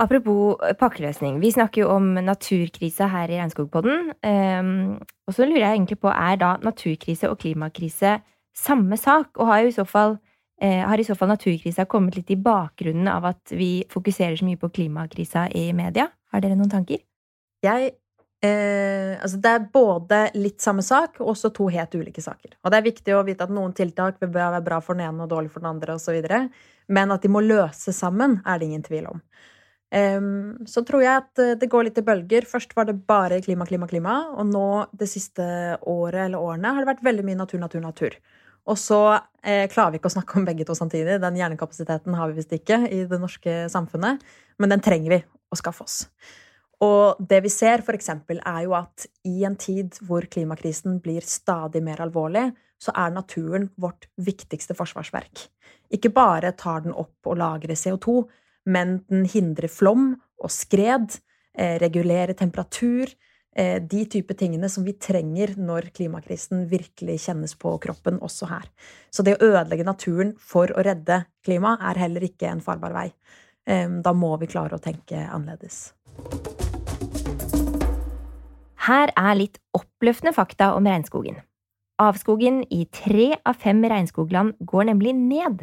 Apropos 0.00 0.58
pakkeløsning. 0.78 1.38
Vi 1.42 1.52
snakker 1.54 1.84
jo 1.84 1.92
om 1.94 2.16
naturkrisa 2.18 3.06
her 3.12 3.30
i 3.30 3.38
Regnskogpodden. 3.38 4.10
Um, 4.26 4.96
og 5.26 5.36
så 5.36 5.46
lurer 5.46 5.68
jeg 5.68 5.76
egentlig 5.76 6.00
på, 6.02 6.08
er 6.10 6.40
da 6.40 6.56
naturkrise 6.62 7.30
og 7.30 7.38
klimakrise 7.38 8.16
samme 8.56 8.96
sak? 8.96 9.36
Og 9.38 9.46
har 9.46 9.62
jo 9.62 9.70
i 9.70 9.76
så 9.76 9.84
fall 9.86 10.16
Eh, 10.16 10.23
har 10.62 11.00
i 11.00 11.04
så 11.04 11.16
fall 11.18 11.32
naturkrisa 11.32 11.84
kommet 11.90 12.14
litt 12.16 12.30
i 12.30 12.36
bakgrunnen 12.40 13.08
av 13.10 13.24
at 13.26 13.52
vi 13.52 13.84
fokuserer 13.90 14.36
så 14.38 14.46
mye 14.46 14.60
på 14.60 14.70
klimakrisa 14.70 15.48
i 15.50 15.72
media? 15.76 16.06
Har 16.32 16.44
dere 16.44 16.56
noen 16.58 16.70
tanker? 16.70 17.02
Jeg 17.64 17.92
eh, 18.44 19.14
Altså, 19.14 19.38
det 19.40 19.50
er 19.50 19.66
både 19.72 20.20
litt 20.36 20.60
samme 20.60 20.82
sak 20.84 21.20
og 21.22 21.32
også 21.34 21.52
to 21.54 21.68
helt 21.72 21.94
ulike 21.94 22.22
saker. 22.22 22.56
Og 22.62 22.72
det 22.72 22.80
er 22.80 22.86
viktig 22.88 23.14
å 23.14 23.22
vite 23.26 23.46
at 23.46 23.52
noen 23.54 23.74
tiltak 23.76 24.18
vil 24.22 24.32
være 24.34 24.62
bra 24.64 24.80
for 24.84 24.98
den 24.98 25.06
ene 25.06 25.24
og 25.24 25.30
dårlig 25.30 25.52
for 25.54 25.64
den 25.64 25.70
andre, 25.70 25.96
osv. 25.96 26.18
Men 26.92 27.14
at 27.14 27.24
de 27.24 27.30
må 27.32 27.44
løses 27.44 27.96
sammen, 27.96 28.40
er 28.44 28.58
det 28.58 28.68
ingen 28.68 28.84
tvil 28.84 29.08
om. 29.14 29.22
Um, 29.94 30.66
så 30.66 30.82
tror 30.82 31.04
jeg 31.04 31.22
at 31.22 31.42
det 31.60 31.70
går 31.70 31.86
litt 31.86 32.00
i 32.02 32.04
bølger. 32.04 32.48
Først 32.50 32.74
var 32.74 32.88
det 32.88 32.96
bare 33.06 33.38
klima, 33.44 33.66
klima, 33.68 33.86
klima. 33.88 34.16
Og 34.34 34.50
nå 34.50 34.66
det 34.92 35.08
siste 35.12 35.44
året 35.80 36.26
eller 36.26 36.42
årene 36.42 36.74
har 36.74 36.82
det 36.82 36.90
vært 36.90 37.06
veldig 37.06 37.26
mye 37.28 37.40
natur, 37.44 37.62
natur, 37.62 37.84
natur. 37.84 38.18
Og 38.70 38.78
så 38.80 39.00
eh, 39.44 39.66
klarer 39.68 39.92
vi 39.92 40.00
ikke 40.00 40.08
å 40.08 40.16
snakke 40.16 40.38
om 40.40 40.46
begge 40.48 40.64
to 40.64 40.76
samtidig. 40.76 41.18
Den 41.22 41.36
hjernekapasiteten 41.36 42.16
har 42.16 42.30
vi 42.30 42.38
visst 42.38 42.54
ikke 42.56 42.80
i 42.88 43.02
det 43.08 43.20
norske 43.20 43.64
samfunnet, 43.72 44.22
men 44.60 44.72
den 44.72 44.84
trenger 44.84 45.12
vi 45.12 45.20
å 45.52 45.58
skaffe 45.60 45.84
oss. 45.84 45.98
Og 46.84 47.20
det 47.22 47.42
vi 47.44 47.52
ser, 47.52 47.84
for 47.86 47.96
eksempel, 47.96 48.40
er 48.44 48.64
jo 48.66 48.74
at 48.76 49.06
i 49.28 49.44
en 49.46 49.56
tid 49.60 49.94
hvor 50.04 50.26
klimakrisen 50.30 50.98
blir 51.04 51.24
stadig 51.28 51.84
mer 51.84 52.02
alvorlig, 52.04 52.48
så 52.80 52.92
er 52.98 53.14
naturen 53.14 53.68
vårt 53.80 54.08
viktigste 54.20 54.76
forsvarsverk. 54.76 55.46
Ikke 55.94 56.12
bare 56.12 56.52
tar 56.58 56.82
den 56.84 56.96
opp 56.96 57.28
og 57.28 57.38
lagrer 57.40 57.78
CO2, 57.78 58.24
men 58.72 58.98
den 59.12 59.28
hindrer 59.28 59.70
flom 59.70 60.14
og 60.40 60.52
skred, 60.52 61.20
eh, 61.56 61.78
regulerer 61.80 62.34
temperatur, 62.34 63.12
de 63.54 64.02
type 64.10 64.34
tingene 64.34 64.68
som 64.72 64.82
vi 64.86 64.96
trenger 64.98 65.54
når 65.60 65.92
klimakrisen 65.94 66.64
virkelig 66.70 67.20
kjennes 67.28 67.54
på 67.54 67.76
kroppen, 67.82 68.18
også 68.18 68.48
her. 68.50 68.66
Så 69.14 69.22
det 69.22 69.36
å 69.36 69.50
ødelegge 69.52 69.86
naturen 69.86 70.34
for 70.42 70.72
å 70.74 70.82
redde 70.82 71.22
klimaet 71.46 71.84
er 71.92 72.02
heller 72.02 72.26
ikke 72.26 72.50
en 72.50 72.64
farbar 72.64 72.96
vei. 72.96 73.08
Da 73.64 74.12
må 74.12 74.34
vi 74.42 74.50
klare 74.50 74.76
å 74.76 74.82
tenke 74.82 75.22
annerledes. 75.22 75.94
Her 78.84 79.14
er 79.16 79.34
litt 79.38 79.62
oppløftende 79.72 80.34
fakta 80.36 80.74
om 80.76 80.84
regnskogen. 80.90 81.38
Avskogen 82.02 82.64
i 82.74 82.82
tre 82.90 83.36
av 83.46 83.60
fem 83.62 83.78
regnskogland 83.86 84.56
går 84.66 84.88
nemlig 84.90 85.12
ned. 85.14 85.62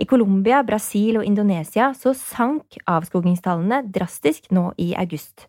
I 0.00 0.06
Colombia, 0.08 0.62
Brasil 0.64 1.20
og 1.20 1.26
Indonesia 1.28 1.90
så 1.92 2.14
sank 2.16 2.78
avskogingstallene 2.88 3.82
drastisk 3.92 4.48
nå 4.56 4.70
i 4.80 4.94
august. 4.96 5.44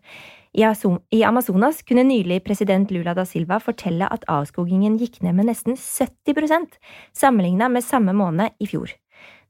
I 0.58 1.22
Amazonas 1.22 1.84
kunne 1.86 2.04
nylig 2.08 2.40
president 2.44 2.90
Lula 2.90 3.14
da 3.14 3.28
Silva 3.30 3.60
fortelle 3.62 4.08
at 4.10 4.24
avskogingen 4.26 4.96
gikk 4.98 5.20
ned 5.22 5.38
med 5.38 5.52
nesten 5.52 5.78
70% 5.78 6.80
sammenlignet 7.14 7.70
med 7.76 7.86
samme 7.86 8.16
måned 8.18 8.56
i 8.58 8.66
fjor. 8.66 8.90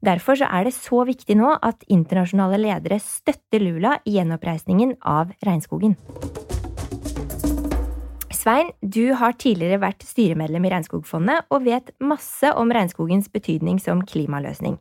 Derfor 0.04 0.36
er 0.44 0.68
det 0.68 0.74
så 0.76 1.00
viktig 1.08 1.38
nå 1.40 1.54
at 1.64 1.80
internasjonale 1.88 2.60
ledere 2.60 3.00
støtter 3.00 3.64
Lula 3.64 3.96
i 4.04 4.18
gjenoppreisningen 4.18 4.98
av 5.00 5.32
regnskogen. 5.48 5.96
Svein, 8.36 8.70
du 8.84 9.16
har 9.16 9.34
tidligere 9.40 9.80
vært 9.82 10.04
styremedlem 10.06 10.68
i 10.68 10.70
Regnskogfondet 10.76 11.48
og 11.48 11.64
vet 11.64 11.90
masse 12.04 12.52
om 12.52 12.70
regnskogens 12.70 13.32
betydning 13.32 13.80
som 13.82 14.04
klimaløsning. 14.04 14.76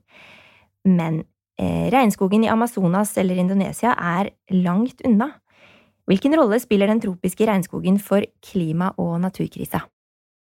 Men 0.86 1.24
eh, 1.56 1.88
regnskogen 1.92 2.44
i 2.46 2.52
Amazonas 2.52 3.16
eller 3.18 3.40
Indonesia 3.40 3.96
er 3.96 4.36
langt 4.54 5.02
unna. 5.08 5.32
Hvilken 6.08 6.38
rolle 6.39 6.60
spiller 6.63 6.88
den 6.88 7.02
tropiske 7.04 7.48
regnskogen 7.48 8.00
for 8.00 8.24
klima- 8.39 8.93
og 8.98 9.20
naturkrisa? 9.20 9.84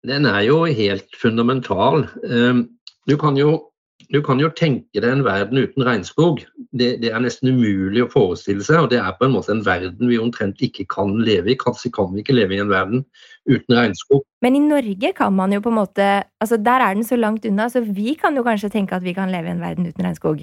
Den 0.03 0.25
er 0.25 0.41
jo 0.47 0.63
helt 0.65 1.13
fundamental. 1.21 2.07
Ehm, 2.25 2.65
du 3.07 3.15
kan 3.17 3.37
jo, 3.37 3.69
du 4.09 4.19
kan 4.25 4.41
jo 4.41 4.49
tenke 4.49 4.99
deg 4.99 5.11
en 5.11 5.23
verden 5.23 5.61
uten 5.61 5.85
regnskog. 5.85 6.41
Det, 6.73 6.97
det, 7.03 7.11
er 7.13 7.21
nesten 7.21 7.53
umulig 7.53 8.01
å 8.01 8.09
forestille 8.09 8.65
seg, 8.65 8.81
og 8.81 8.89
det 8.91 8.99
er 8.99 9.13
på 9.19 9.29
en 9.29 9.35
måte 9.35 9.53
en 9.53 9.63
verden 9.63 10.09
vi 10.09 10.17
omtrent 10.17 10.59
ikke 10.65 10.87
kan 10.89 11.13
leve 11.21 11.53
i. 11.53 11.59
Kanskje 11.61 11.93
kan 11.93 12.09
vi 12.15 12.25
ikke 12.25 12.35
leve 12.35 12.57
i 12.57 12.61
en 12.63 12.73
verden 12.73 13.05
uten 13.45 13.77
regnskog. 13.77 14.25
Men 14.41 14.57
i 14.57 14.65
Norge 14.65 15.13
kan 15.15 15.37
man 15.37 15.53
jo 15.53 15.61
på 15.61 15.69
en 15.69 15.79
måte 15.79 16.11
altså 16.41 16.57
Der 16.57 16.81
er 16.81 16.97
den 16.97 17.05
så 17.05 17.15
langt 17.15 17.45
unna, 17.45 17.69
så 17.69 17.85
vi 17.85 18.17
kan 18.19 18.35
jo 18.35 18.43
kanskje 18.43 18.73
tenke 18.73 18.97
at 18.97 19.05
vi 19.05 19.13
kan 19.13 19.31
leve 19.31 19.53
i 19.53 19.55
en 19.55 19.61
verden 19.61 19.85
uten 19.85 20.09
regnskog. 20.09 20.41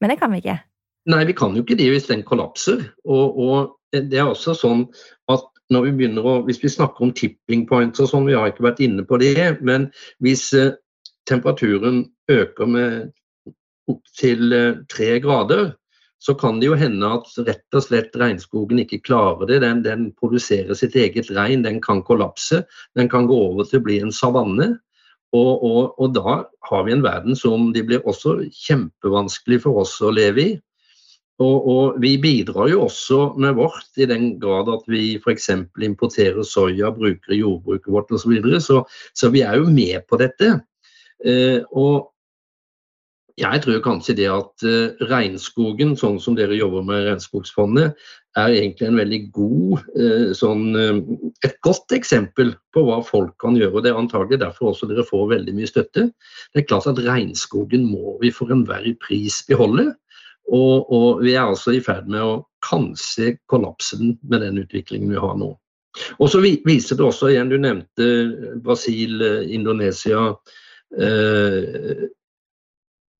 Men 0.00 0.12
det 0.12 0.20
kan 0.20 0.30
vi 0.36 0.44
ikke. 0.44 0.60
Nei, 1.10 1.24
vi 1.24 1.32
kan 1.32 1.56
jo 1.56 1.64
ikke 1.64 1.80
det 1.80 1.88
hvis 1.90 2.12
den 2.12 2.22
kollapser. 2.22 2.84
Og, 3.08 3.40
og 3.40 3.79
det 3.92 4.18
er 4.18 4.28
også 4.28 4.54
sånn 4.58 4.84
at 5.32 5.46
når 5.70 5.86
vi 5.86 5.96
begynner 6.00 6.26
å, 6.26 6.34
Hvis 6.46 6.62
vi 6.62 6.70
snakker 6.72 7.06
om 7.06 7.12
tipping 7.14 7.66
points 7.68 8.02
og 8.02 8.10
sånn, 8.10 8.26
vi 8.26 8.34
har 8.34 8.50
ikke 8.50 8.66
vært 8.66 8.82
inne 8.82 9.04
på 9.06 9.20
det, 9.22 9.62
men 9.62 9.88
hvis 10.18 10.48
eh, 10.58 10.74
temperaturen 11.30 12.04
øker 12.30 12.66
med 12.66 13.12
opp 13.90 14.02
til 14.18 14.50
eh, 14.54 14.80
tre 14.90 15.18
grader, 15.22 15.70
så 16.20 16.34
kan 16.36 16.58
det 16.60 16.68
jo 16.68 16.76
hende 16.76 17.08
at 17.16 17.30
rett 17.46 17.78
og 17.78 17.84
slett 17.86 18.16
regnskogen 18.20 18.82
ikke 18.82 19.00
klarer 19.06 19.48
det. 19.48 19.60
Den, 19.64 19.80
den, 19.86 20.08
produserer 20.20 20.76
sitt 20.76 20.98
eget 20.98 21.30
regn, 21.32 21.64
den 21.64 21.80
kan 21.80 22.02
kollapse. 22.04 22.64
Den 22.98 23.08
kan 23.08 23.30
gå 23.30 23.38
over 23.46 23.64
til 23.64 23.80
å 23.80 23.86
bli 23.86 24.00
en 24.04 24.12
savanne. 24.12 24.74
Og, 25.32 25.62
og, 25.64 25.94
og 26.02 26.12
da 26.18 26.42
har 26.68 26.84
vi 26.84 26.92
en 26.92 27.06
verden 27.06 27.38
som 27.38 27.70
det 27.72 27.86
blir 27.88 28.04
også 28.10 28.40
kjempevanskelig 28.66 29.62
for 29.64 29.80
oss 29.84 29.94
å 30.02 30.12
leve 30.12 30.42
i. 30.44 30.52
Og, 31.40 31.68
og, 31.72 32.00
vi 32.02 32.16
bidrar 32.20 32.68
jo 32.68 32.82
også 32.84 33.32
med 33.40 33.56
vårt, 33.56 33.88
i 33.96 34.08
den 34.08 34.34
grad 34.42 34.68
at 34.68 34.84
vi 34.92 35.14
f.eks. 35.16 35.48
importerer 35.80 36.44
soya, 36.44 36.92
bruker 36.92 37.36
jordbruket 37.36 37.92
vårt 37.92 38.12
osv. 38.12 38.26
Så, 38.26 38.32
videre. 38.34 38.60
så 38.60 38.82
Så 39.14 39.30
vi 39.32 39.40
er 39.40 39.56
jo 39.56 39.70
med 39.72 40.04
på 40.08 40.20
dette. 40.20 40.58
Eh, 41.24 41.60
og 41.72 42.10
jeg 43.40 43.62
tror 43.64 43.80
kanskje 43.84 44.16
det 44.18 44.28
at 44.28 44.64
eh, 44.68 45.06
regnskogen, 45.08 45.94
sånn 45.96 46.18
som 46.20 46.36
dere 46.36 46.58
jobber 46.58 46.84
med 46.84 47.06
Regnskogsfondet, 47.06 47.96
er 48.38 48.54
egentlig 48.54 48.86
en 48.86 48.98
veldig 49.00 49.20
god 49.34 49.86
eh, 49.96 50.26
sånn, 50.36 50.66
eh, 50.76 51.00
et 51.46 51.56
godt 51.64 51.94
eksempel 51.96 52.52
på 52.74 52.84
hva 52.86 53.00
folk 53.06 53.32
kan 53.42 53.56
gjøre. 53.58 53.72
og 53.78 53.86
Det 53.86 53.92
er 53.92 54.00
antagelig 54.02 54.42
derfor 54.42 54.72
også 54.72 54.90
dere 54.90 55.06
får 55.08 55.30
veldig 55.32 55.56
mye 55.56 55.70
støtte. 55.70 56.10
Det 56.52 56.62
er 56.62 56.68
klart 56.68 56.90
at 56.90 57.00
Regnskogen 57.06 57.88
må 57.88 58.18
vi 58.20 58.32
for 58.34 58.52
enhver 58.52 58.86
pris 59.02 59.40
beholde. 59.48 59.90
Og, 60.50 60.90
og, 60.90 61.24
vi 61.24 61.34
er 61.34 61.46
altså 61.46 61.74
i 61.76 61.82
ferd 61.84 62.08
med 62.10 62.22
å 62.26 62.38
kanskje 62.66 63.36
kollapse 63.50 63.98
den 64.00 64.16
med 64.28 64.42
den 64.44 64.58
utviklingen 64.62 65.12
vi 65.12 65.20
har 65.20 65.36
nå. 65.38 65.52
Og 66.22 66.30
så 66.30 66.40
viser 66.42 66.98
det 66.98 67.06
også 67.06 67.30
igjen, 67.30 67.50
du 67.50 67.58
nevnte 67.58 68.08
Brasil, 68.62 69.22
Indonesia. 69.50 70.28
Eh, 70.94 72.06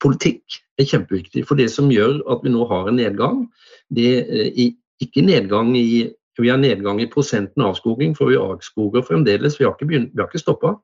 politikk 0.00 0.60
er 0.80 0.88
kjempeviktig. 0.90 1.44
For 1.48 1.58
det 1.58 1.70
som 1.72 1.90
gjør 1.92 2.20
at 2.30 2.44
vi 2.46 2.54
nå 2.54 2.66
har 2.70 2.90
en 2.90 2.98
nedgang, 3.00 3.44
det 3.94 4.10
er 4.20 4.46
eh, 4.46 4.72
ikke 5.02 5.26
nedgang 5.26 5.74
i 5.78 6.08
vi 6.40 6.48
har 6.48 6.56
nedgang 6.56 7.00
i 7.02 7.08
prosenten 7.10 7.64
avskoging, 7.66 8.14
for 8.16 8.30
vi 8.30 8.38
avskoger 8.40 9.04
fremdeles. 9.04 9.58
Vi 9.58 9.66
har 9.66 9.74
ikke, 9.74 9.88
begynt, 9.90 10.12
vi 10.16 10.24
ikke 10.24 10.40
stoppa. 10.40 10.74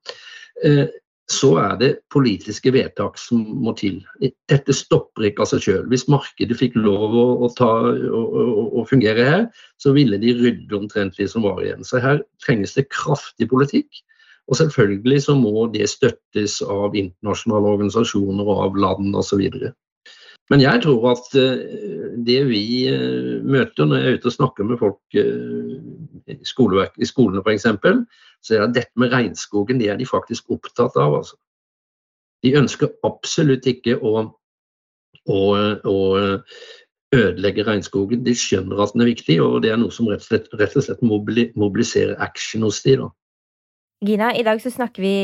Eh, 0.65 0.85
så 1.31 1.57
er 1.59 1.75
det 1.81 1.89
politiske 2.15 2.71
vedtak 2.71 3.17
som 3.19 3.41
må 3.65 3.73
til. 3.79 3.99
Dette 4.23 4.75
stopper 4.77 5.27
ikke 5.27 5.43
av 5.43 5.51
seg 5.51 5.65
sjøl. 5.65 5.87
Hvis 5.91 6.07
markedet 6.11 6.59
fikk 6.59 6.77
lov 6.79 7.17
å, 7.19 7.25
å, 7.43 7.49
ta, 7.59 7.71
å, 7.91 8.21
å, 8.79 8.85
fungere 8.87 9.25
her, 9.27 9.47
så 9.83 9.91
ville 9.97 10.21
de 10.23 10.37
rydde 10.39 10.79
omtrent 10.79 11.19
de 11.19 11.27
som 11.31 11.43
var 11.47 11.65
igjen. 11.65 11.83
Så 11.87 11.99
her 12.03 12.23
trengs 12.47 12.77
det 12.79 12.87
kraftig 12.95 13.51
politikk. 13.51 14.05
Og 14.47 14.61
selvfølgelig 14.61 15.25
så 15.25 15.35
må 15.35 15.67
det 15.75 15.89
støttes 15.91 16.61
av 16.62 16.95
internasjonale 16.95 17.75
organisasjoner 17.75 18.47
og 18.47 18.62
av 18.69 18.79
land 18.79 19.19
osv. 19.19 19.43
Men 20.53 20.62
jeg 20.62 20.85
tror 20.85 21.09
at 21.11 21.33
eh, 21.35 21.65
det 22.27 22.39
vi 22.47 22.62
eh, 22.87 23.43
møter 23.43 23.89
når 23.89 23.99
jeg 23.99 24.07
er 24.07 24.21
ute 24.21 24.31
og 24.31 24.37
snakker 24.37 24.69
med 24.69 24.79
folk 24.79 25.19
eh, 25.19 25.75
i, 26.31 26.37
i 26.39 27.09
skolene 27.11 27.43
f.eks., 27.43 27.67
så 28.44 28.57
er 28.57 28.66
det 28.66 28.83
dette 28.83 29.01
med 29.01 29.12
regnskogen 29.14 29.81
det 29.83 29.90
er 29.92 30.01
de 30.01 30.09
faktisk 30.09 30.51
opptatt 30.55 30.96
av. 31.01 31.20
Altså. 31.20 31.38
De 32.44 32.55
ønsker 32.59 32.92
absolutt 33.07 33.66
ikke 33.66 33.96
å, 33.99 34.27
å, 35.27 35.40
å 35.90 35.99
ødelegge 37.16 37.66
regnskogen. 37.66 38.25
De 38.27 38.35
skjønner 38.37 38.83
at 38.83 38.94
den 38.94 39.05
er 39.05 39.12
viktig, 39.12 39.38
og 39.42 39.61
det 39.64 39.72
er 39.72 39.81
noe 39.81 39.94
som 39.94 40.09
rett 40.11 40.25
og 40.25 40.31
slett, 40.31 40.49
rett 40.61 40.79
og 40.79 40.87
slett 40.87 41.05
mobiliserer 41.07 42.16
action 42.22 42.66
hos 42.66 42.83
de. 42.87 42.99
Da. 43.03 43.11
Gina, 44.07 44.33
i 44.37 44.44
dag 44.46 44.61
så 44.62 44.72
snakker 44.72 45.03
vi 45.03 45.16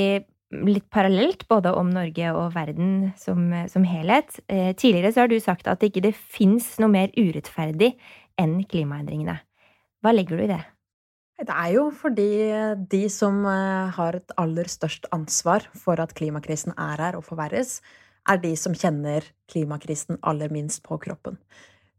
litt 0.53 0.89
parallelt 0.93 1.47
både 1.49 1.73
om 1.77 1.91
Norge 1.93 2.33
og 2.37 2.53
verden 2.57 3.13
som, 3.21 3.47
som 3.73 3.87
helhet. 3.89 4.37
Eh, 4.53 4.73
tidligere 4.77 5.13
så 5.13 5.25
har 5.25 5.33
du 5.33 5.39
sagt 5.41 5.71
at 5.71 5.85
ikke 5.85 6.05
det 6.05 6.15
fins 6.17 6.75
noe 6.83 6.93
mer 6.93 7.15
urettferdig 7.17 7.95
enn 8.41 8.61
klimaendringene. 8.69 9.39
Hva 10.03 10.13
legger 10.15 10.39
du 10.39 10.45
i 10.45 10.53
det? 10.53 10.63
Det 11.41 11.51
er 11.51 11.73
jo 11.75 11.89
fordi 11.97 12.31
de 12.93 13.03
som 13.11 13.41
eh, 13.49 13.91
har 13.97 14.19
et 14.19 14.35
aller 14.39 14.69
størst 14.71 15.09
ansvar 15.15 15.65
for 15.75 15.99
at 16.03 16.15
klimakrisen 16.15 16.75
er 16.77 17.01
her 17.01 17.19
og 17.19 17.25
forverres, 17.27 17.81
er 18.29 18.39
de 18.39 18.53
som 18.59 18.75
kjenner 18.77 19.25
klimakrisen 19.51 20.21
aller 20.23 20.53
minst 20.55 20.85
på 20.87 21.01
kroppen. 21.03 21.39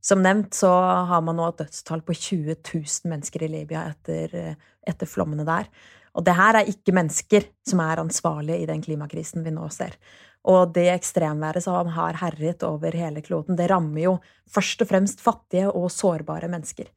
Som 0.03 0.23
nevnt 0.23 0.55
så 0.55 0.71
har 1.09 1.23
man 1.23 1.37
nå 1.39 1.49
et 1.49 1.63
dødstall 1.63 2.03
på 2.03 2.15
20 2.15 2.55
000 2.59 3.09
mennesker 3.11 3.43
i 3.43 3.51
Libya 3.51 3.87
etter, 3.91 4.35
eh, 4.35 4.71
etter 4.87 5.09
flommene 5.09 5.47
der. 5.47 5.67
Og 6.13 6.25
det 6.27 6.35
her 6.37 6.59
er 6.59 6.69
ikke 6.69 6.93
mennesker 6.95 7.49
som 7.67 7.81
er 7.81 8.03
ansvarlige 8.03 8.61
i 8.61 8.69
den 8.69 8.83
klimakrisen 8.85 9.43
vi 9.43 9.53
nå 9.55 9.65
ser. 9.73 9.97
Og 10.43 10.73
det 10.75 10.89
ekstremværet 10.91 11.63
som 11.63 11.89
har 11.95 12.19
herjet 12.19 12.63
over 12.67 12.95
hele 12.99 13.23
kloden, 13.23 13.57
det 13.57 13.69
rammer 13.71 14.03
jo 14.03 14.17
først 14.51 14.83
og 14.83 14.91
fremst 14.91 15.23
fattige 15.23 15.71
og 15.71 15.89
sårbare 15.91 16.51
mennesker. 16.51 16.91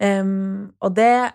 Um, 0.00 0.72
og 0.80 0.96
det 0.96 1.30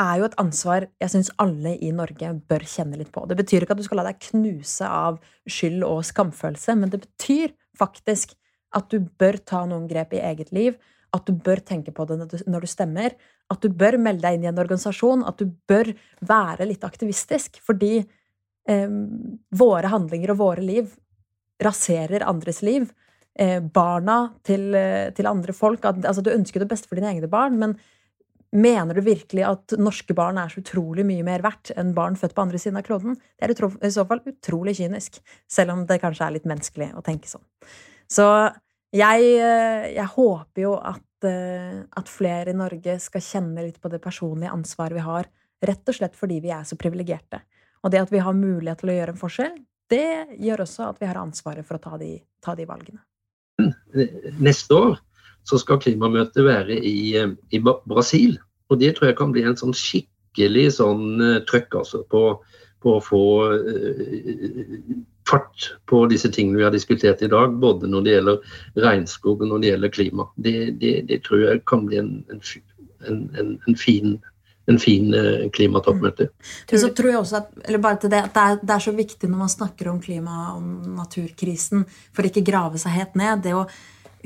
er 0.00 0.14
jo 0.18 0.26
et 0.26 0.38
ansvar 0.42 0.86
jeg 1.02 1.12
syns 1.12 1.30
alle 1.42 1.74
i 1.78 1.90
Norge 1.94 2.32
bør 2.50 2.64
kjenne 2.66 2.98
litt 2.98 3.12
på. 3.14 3.24
Det 3.30 3.36
betyr 3.38 3.64
ikke 3.64 3.76
at 3.76 3.82
du 3.82 3.86
skal 3.86 4.00
la 4.00 4.08
deg 4.08 4.22
knuse 4.30 4.88
av 4.88 5.20
skyld 5.50 5.84
og 5.86 6.02
skamfølelse, 6.08 6.74
men 6.80 6.90
det 6.92 7.04
betyr 7.04 7.54
faktisk 7.78 8.34
at 8.74 8.90
du 8.90 8.98
bør 9.20 9.38
ta 9.46 9.62
noen 9.70 9.86
grep 9.90 10.16
i 10.16 10.22
eget 10.24 10.50
liv, 10.54 10.74
at 11.14 11.28
du 11.28 11.36
bør 11.46 11.62
tenke 11.62 11.94
på 11.94 12.06
det 12.10 12.18
når 12.50 12.64
du 12.64 12.70
stemmer, 12.70 13.14
at 13.52 13.62
du 13.62 13.70
bør 13.70 13.98
melde 14.02 14.24
deg 14.24 14.36
inn 14.38 14.48
i 14.48 14.50
en 14.50 14.58
organisasjon, 14.58 15.22
at 15.28 15.38
du 15.38 15.52
bør 15.68 15.92
være 16.26 16.66
litt 16.66 16.84
aktivistisk, 16.86 17.60
fordi 17.62 18.00
eh, 18.00 18.98
våre 19.54 19.92
handlinger 19.92 20.34
og 20.34 20.40
våre 20.42 20.64
liv 20.64 20.90
raserer 21.62 22.26
andres 22.26 22.64
liv. 22.66 22.88
Eh, 23.38 23.60
barna 23.62 24.34
til, 24.46 24.68
eh, 24.74 25.10
til, 25.10 25.26
andre 25.26 25.52
folk 25.52 25.82
altså, 25.82 26.22
Du 26.22 26.30
ønsker 26.30 26.62
det 26.62 26.68
beste 26.70 26.86
for 26.86 26.94
dine 26.94 27.10
egne 27.10 27.26
barn, 27.26 27.58
men 27.58 27.72
Mener 28.54 28.94
du 28.94 29.02
virkelig 29.02 29.42
at 29.48 29.74
norske 29.82 30.14
barn 30.14 30.38
er 30.38 30.52
så 30.52 30.60
utrolig 30.62 31.02
mye 31.06 31.24
mer 31.26 31.42
verdt 31.42 31.72
enn 31.74 31.90
barn 31.96 32.14
født 32.18 32.36
på 32.36 32.42
andre 32.44 32.58
siden 32.62 32.78
av 32.78 32.84
kloden? 32.86 33.16
Det 33.34 33.48
er 33.48 33.54
i 33.82 33.90
så 33.90 34.04
fall 34.06 34.20
utrolig 34.30 34.76
kynisk, 34.78 35.18
selv 35.50 35.74
om 35.74 35.82
det 35.88 35.98
kanskje 36.02 36.28
er 36.28 36.36
litt 36.36 36.46
menneskelig 36.46 36.92
å 36.94 37.02
tenke 37.02 37.26
sånn. 37.26 37.42
Så 38.06 38.28
jeg, 38.94 39.24
eh, 39.42 39.88
jeg 39.96 40.06
håper 40.12 40.62
jo 40.62 40.76
at, 40.78 41.26
eh, 41.26 41.80
at, 41.98 42.06
flere 42.06 42.52
i 42.52 42.58
Norge 42.58 42.94
skal 43.02 43.24
kjenne 43.26 43.64
litt 43.64 43.80
på 43.82 43.90
det 43.90 43.98
personlige 44.04 44.54
ansvaret 44.54 45.00
vi 45.00 45.02
har, 45.02 45.26
rett 45.64 45.90
og 45.90 45.98
slett 45.98 46.14
fordi 46.14 46.38
vi 46.44 46.52
er 46.54 46.62
så 46.62 46.78
privilegerte. 46.78 47.40
Og 47.82 47.90
det 47.90 48.04
at 48.04 48.12
vi 48.12 48.22
har 48.22 48.38
mulighet 48.38 48.84
til 48.84 48.92
å 48.92 48.98
gjøre 49.00 49.16
en 49.16 49.18
forskjell, 49.18 49.56
det 49.90 50.38
gjør 50.38 50.62
også 50.62 50.86
at 50.92 51.02
vi 51.02 51.10
har 51.10 51.18
ansvaret 51.18 51.66
for 51.66 51.80
å 51.80 51.82
ta 51.82 51.98
de, 51.98 52.12
ta 52.40 52.54
de 52.54 52.68
valgene. 52.70 53.02
Neste 54.38 54.78
år 54.78 54.96
så 55.44 55.60
skal 55.60 55.80
klimamøtet 55.82 56.44
være 56.44 56.78
i, 56.80 57.14
eh, 57.20 57.32
i, 57.52 57.60
Brasil. 57.60 58.38
Og 58.72 58.80
det 58.80 58.96
tror 58.96 59.10
jeg 59.10 59.18
kan 59.20 59.32
bli 59.32 59.44
en 59.44 59.58
sånn 59.60 59.76
skikkelig 59.76 60.70
sånn 60.78 61.20
uh, 61.20 61.42
trøkk 61.48 61.76
altså, 61.82 62.00
på, 62.10 62.22
på, 62.82 62.96
å 62.96 63.02
få 63.04 63.24
uh, 63.52 64.94
fart 65.28 65.68
på 65.90 66.04
disse 66.10 66.30
tingene 66.32 66.62
vi 66.62 66.66
har 66.66 66.74
diskutert 66.74 67.22
i 67.22 67.30
dag. 67.30 67.58
Både 67.60 67.90
når 67.90 68.06
det 68.06 68.14
gjelder 68.16 68.60
regnskog 68.86 69.44
og 69.44 69.50
når 69.52 69.62
det 69.62 69.72
gjelder 69.72 69.96
klima. 70.00 70.28
Det, 70.36 70.54
det, 70.80 70.94
det 71.10 71.20
tror 71.28 71.44
jeg 71.44 71.64
kan 71.68 71.84
bli 71.90 72.00
en, 72.00 72.14
en, 72.32 73.26
en, 73.38 73.58
en 73.68 73.76
fin 73.78 74.16
en 74.64 74.78
fin 74.80 75.10
klimatoppmøte. 75.52 76.30
Men 76.70 76.80
så 76.80 76.88
tror 76.96 77.10
jeg 77.10 77.18
også 77.18 77.36
at, 77.36 77.50
eller 77.66 77.82
bare 77.84 77.98
til 78.00 78.08
det, 78.14 78.22
at 78.24 78.32
det 78.32 78.44
er, 78.44 78.62
det 78.62 78.72
er 78.72 78.84
så 78.86 78.94
viktig 78.96 79.28
når 79.28 79.42
man 79.42 79.50
snakker 79.52 79.90
om 79.92 79.98
klima- 80.00 80.54
og 80.54 80.86
naturkrisen, 80.88 81.82
for 82.16 82.24
ikke 82.24 82.40
grave 82.48 82.80
seg 82.80 82.96
helt 82.96 83.18
ned. 83.20 83.42
det 83.44 83.52
å 83.52 83.66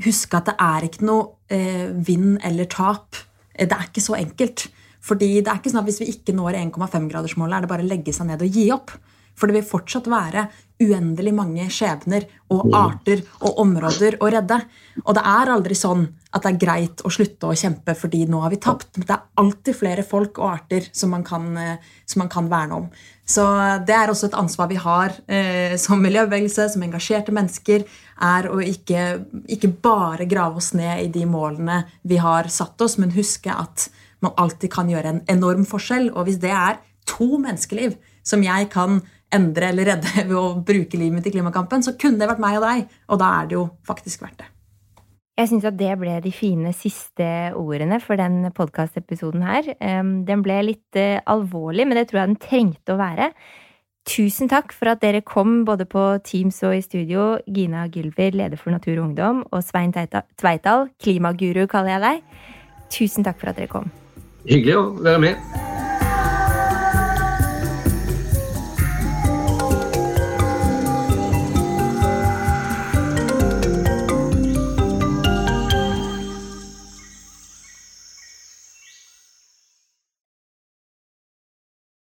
huske 0.05 0.39
at 0.39 0.51
det 0.51 0.57
er 0.63 0.87
ikke 0.87 1.07
noe 1.07 1.27
eh, 1.51 1.89
vinn 1.91 2.37
eller 2.45 2.69
tap. 2.71 3.17
Det 3.55 3.71
er 3.75 3.87
ikke 3.89 4.03
så 4.03 4.17
enkelt. 4.19 4.67
Fordi 5.03 5.29
det 5.39 5.47
er 5.47 5.59
ikke 5.59 5.71
sånn 5.71 5.81
at 5.81 5.87
Hvis 5.87 6.01
vi 6.03 6.09
ikke 6.13 6.35
når 6.35 6.57
1,5-gradersmålet, 6.59 7.55
er 7.55 7.65
det 7.65 7.71
bare 7.71 7.85
å 7.85 7.89
legge 7.89 8.13
seg 8.15 8.29
ned 8.29 8.43
og 8.43 8.59
gi 8.59 8.65
opp. 8.75 8.93
For 9.39 9.47
det 9.47 9.61
vil 9.61 9.69
fortsatt 9.69 10.09
være 10.11 10.49
uendelig 10.79 11.33
mange 11.35 11.65
skjebner 11.71 12.23
og 12.53 12.69
mm. 12.69 12.75
arter 12.77 13.21
og 13.43 13.57
områder 13.63 14.15
å 14.23 14.29
redde. 14.31 14.57
Og 15.03 15.15
det 15.15 15.23
er 15.27 15.51
aldri 15.51 15.75
sånn 15.75 16.05
at 16.29 16.45
det 16.45 16.51
er 16.53 16.59
greit 16.61 17.03
å 17.03 17.11
slutte 17.11 17.49
å 17.49 17.57
kjempe 17.57 17.95
fordi 17.99 18.21
nå 18.29 18.39
har 18.43 18.53
vi 18.53 18.61
tapt. 18.63 18.93
Men 18.95 19.07
det 19.09 19.15
er 19.15 19.43
alltid 19.43 19.79
flere 19.79 20.05
folk 20.07 20.39
og 20.39 20.51
arter 20.53 20.87
som 20.95 21.11
man 21.15 21.25
kan, 21.27 21.49
eh, 21.57 21.93
som 22.07 22.23
man 22.23 22.31
kan 22.31 22.47
verne 22.51 22.79
om. 22.79 22.87
Så 23.29 23.43
det 23.85 23.93
er 23.93 24.09
også 24.09 24.29
et 24.29 24.39
ansvar 24.39 24.69
vi 24.71 24.79
har 24.81 25.13
eh, 25.27 25.75
som 25.77 26.01
miljøbevegelse, 26.01 26.69
som 26.73 26.85
engasjerte 26.85 27.35
mennesker, 27.35 27.83
er 28.29 28.49
å 28.49 28.61
ikke, 28.63 29.25
ikke 29.51 29.73
bare 29.83 30.29
grave 30.31 30.63
oss 30.63 30.71
ned 30.77 31.03
i 31.03 31.11
de 31.13 31.27
målene 31.29 31.83
vi 32.07 32.17
har 32.23 32.49
satt 32.49 32.79
oss, 32.81 32.97
men 32.97 33.13
huske 33.17 33.51
at 33.53 33.89
man 34.23 34.33
alltid 34.39 34.71
kan 34.73 34.89
gjøre 34.91 35.13
en 35.13 35.21
enorm 35.31 35.67
forskjell. 35.67 36.09
Og 36.15 36.27
hvis 36.27 36.41
det 36.41 36.55
er 36.55 36.79
to 37.09 37.37
menneskeliv 37.41 37.99
som 38.25 38.43
jeg 38.45 38.69
kan 38.73 39.01
endre 39.35 39.71
eller 39.71 39.93
redde 39.93 40.13
ved 40.29 40.37
å 40.37 40.45
bruke 40.65 40.99
livet 40.99 41.19
mitt 41.19 41.27
i 41.29 41.33
klimakampen, 41.33 41.83
så 41.85 41.95
kunne 41.99 42.21
det 42.21 42.29
vært 42.31 42.41
meg 42.43 42.57
og 42.59 42.65
deg. 42.65 42.95
Og 43.09 43.21
da 43.21 43.33
er 43.39 43.49
det 43.49 43.59
jo 43.59 43.67
faktisk 43.87 44.25
verdt 44.25 44.41
det. 44.43 44.49
Jeg 45.39 45.47
syns 45.53 45.69
at 45.69 45.77
det 45.79 45.93
ble 46.01 46.17
de 46.19 46.31
fine 46.35 46.73
siste 46.75 47.25
ordene 47.55 48.01
for 48.03 48.19
den 48.19 48.49
podkastepisoden 48.51 49.45
her. 49.47 49.69
Den 49.79 50.43
ble 50.43 50.57
litt 50.67 50.99
eh, 50.99 51.21
alvorlig, 51.31 51.85
men 51.87 51.95
det 51.95 52.09
tror 52.09 52.19
jeg 52.19 52.31
den 52.33 52.41
trengte 52.43 52.95
å 52.95 52.99
være. 52.99 53.29
Tusen 54.09 54.49
takk 54.51 54.73
for 54.75 54.91
at 54.91 55.03
dere 55.03 55.21
kom 55.23 55.61
både 55.67 55.85
på 55.87 56.03
Teams 56.27 56.59
og 56.67 56.75
i 56.75 56.83
studio. 56.83 57.29
Gina 57.47 57.85
Gylver, 57.87 58.35
leder 58.35 58.59
for 58.59 58.75
Natur 58.75 58.97
og 58.97 59.05
Ungdom, 59.09 59.41
og 59.53 59.63
Svein 59.63 59.95
Tveital, 59.95 60.89
klimaguru 60.99 61.65
kaller 61.71 61.95
jeg 61.95 62.05
deg. 62.07 62.45
Tusen 62.99 63.27
takk 63.27 63.39
for 63.39 63.53
at 63.53 63.61
dere 63.61 63.71
kom. 63.71 63.91
Hyggelig 64.49 64.79
å 64.79 64.87
være 64.99 65.27
med. 65.29 65.67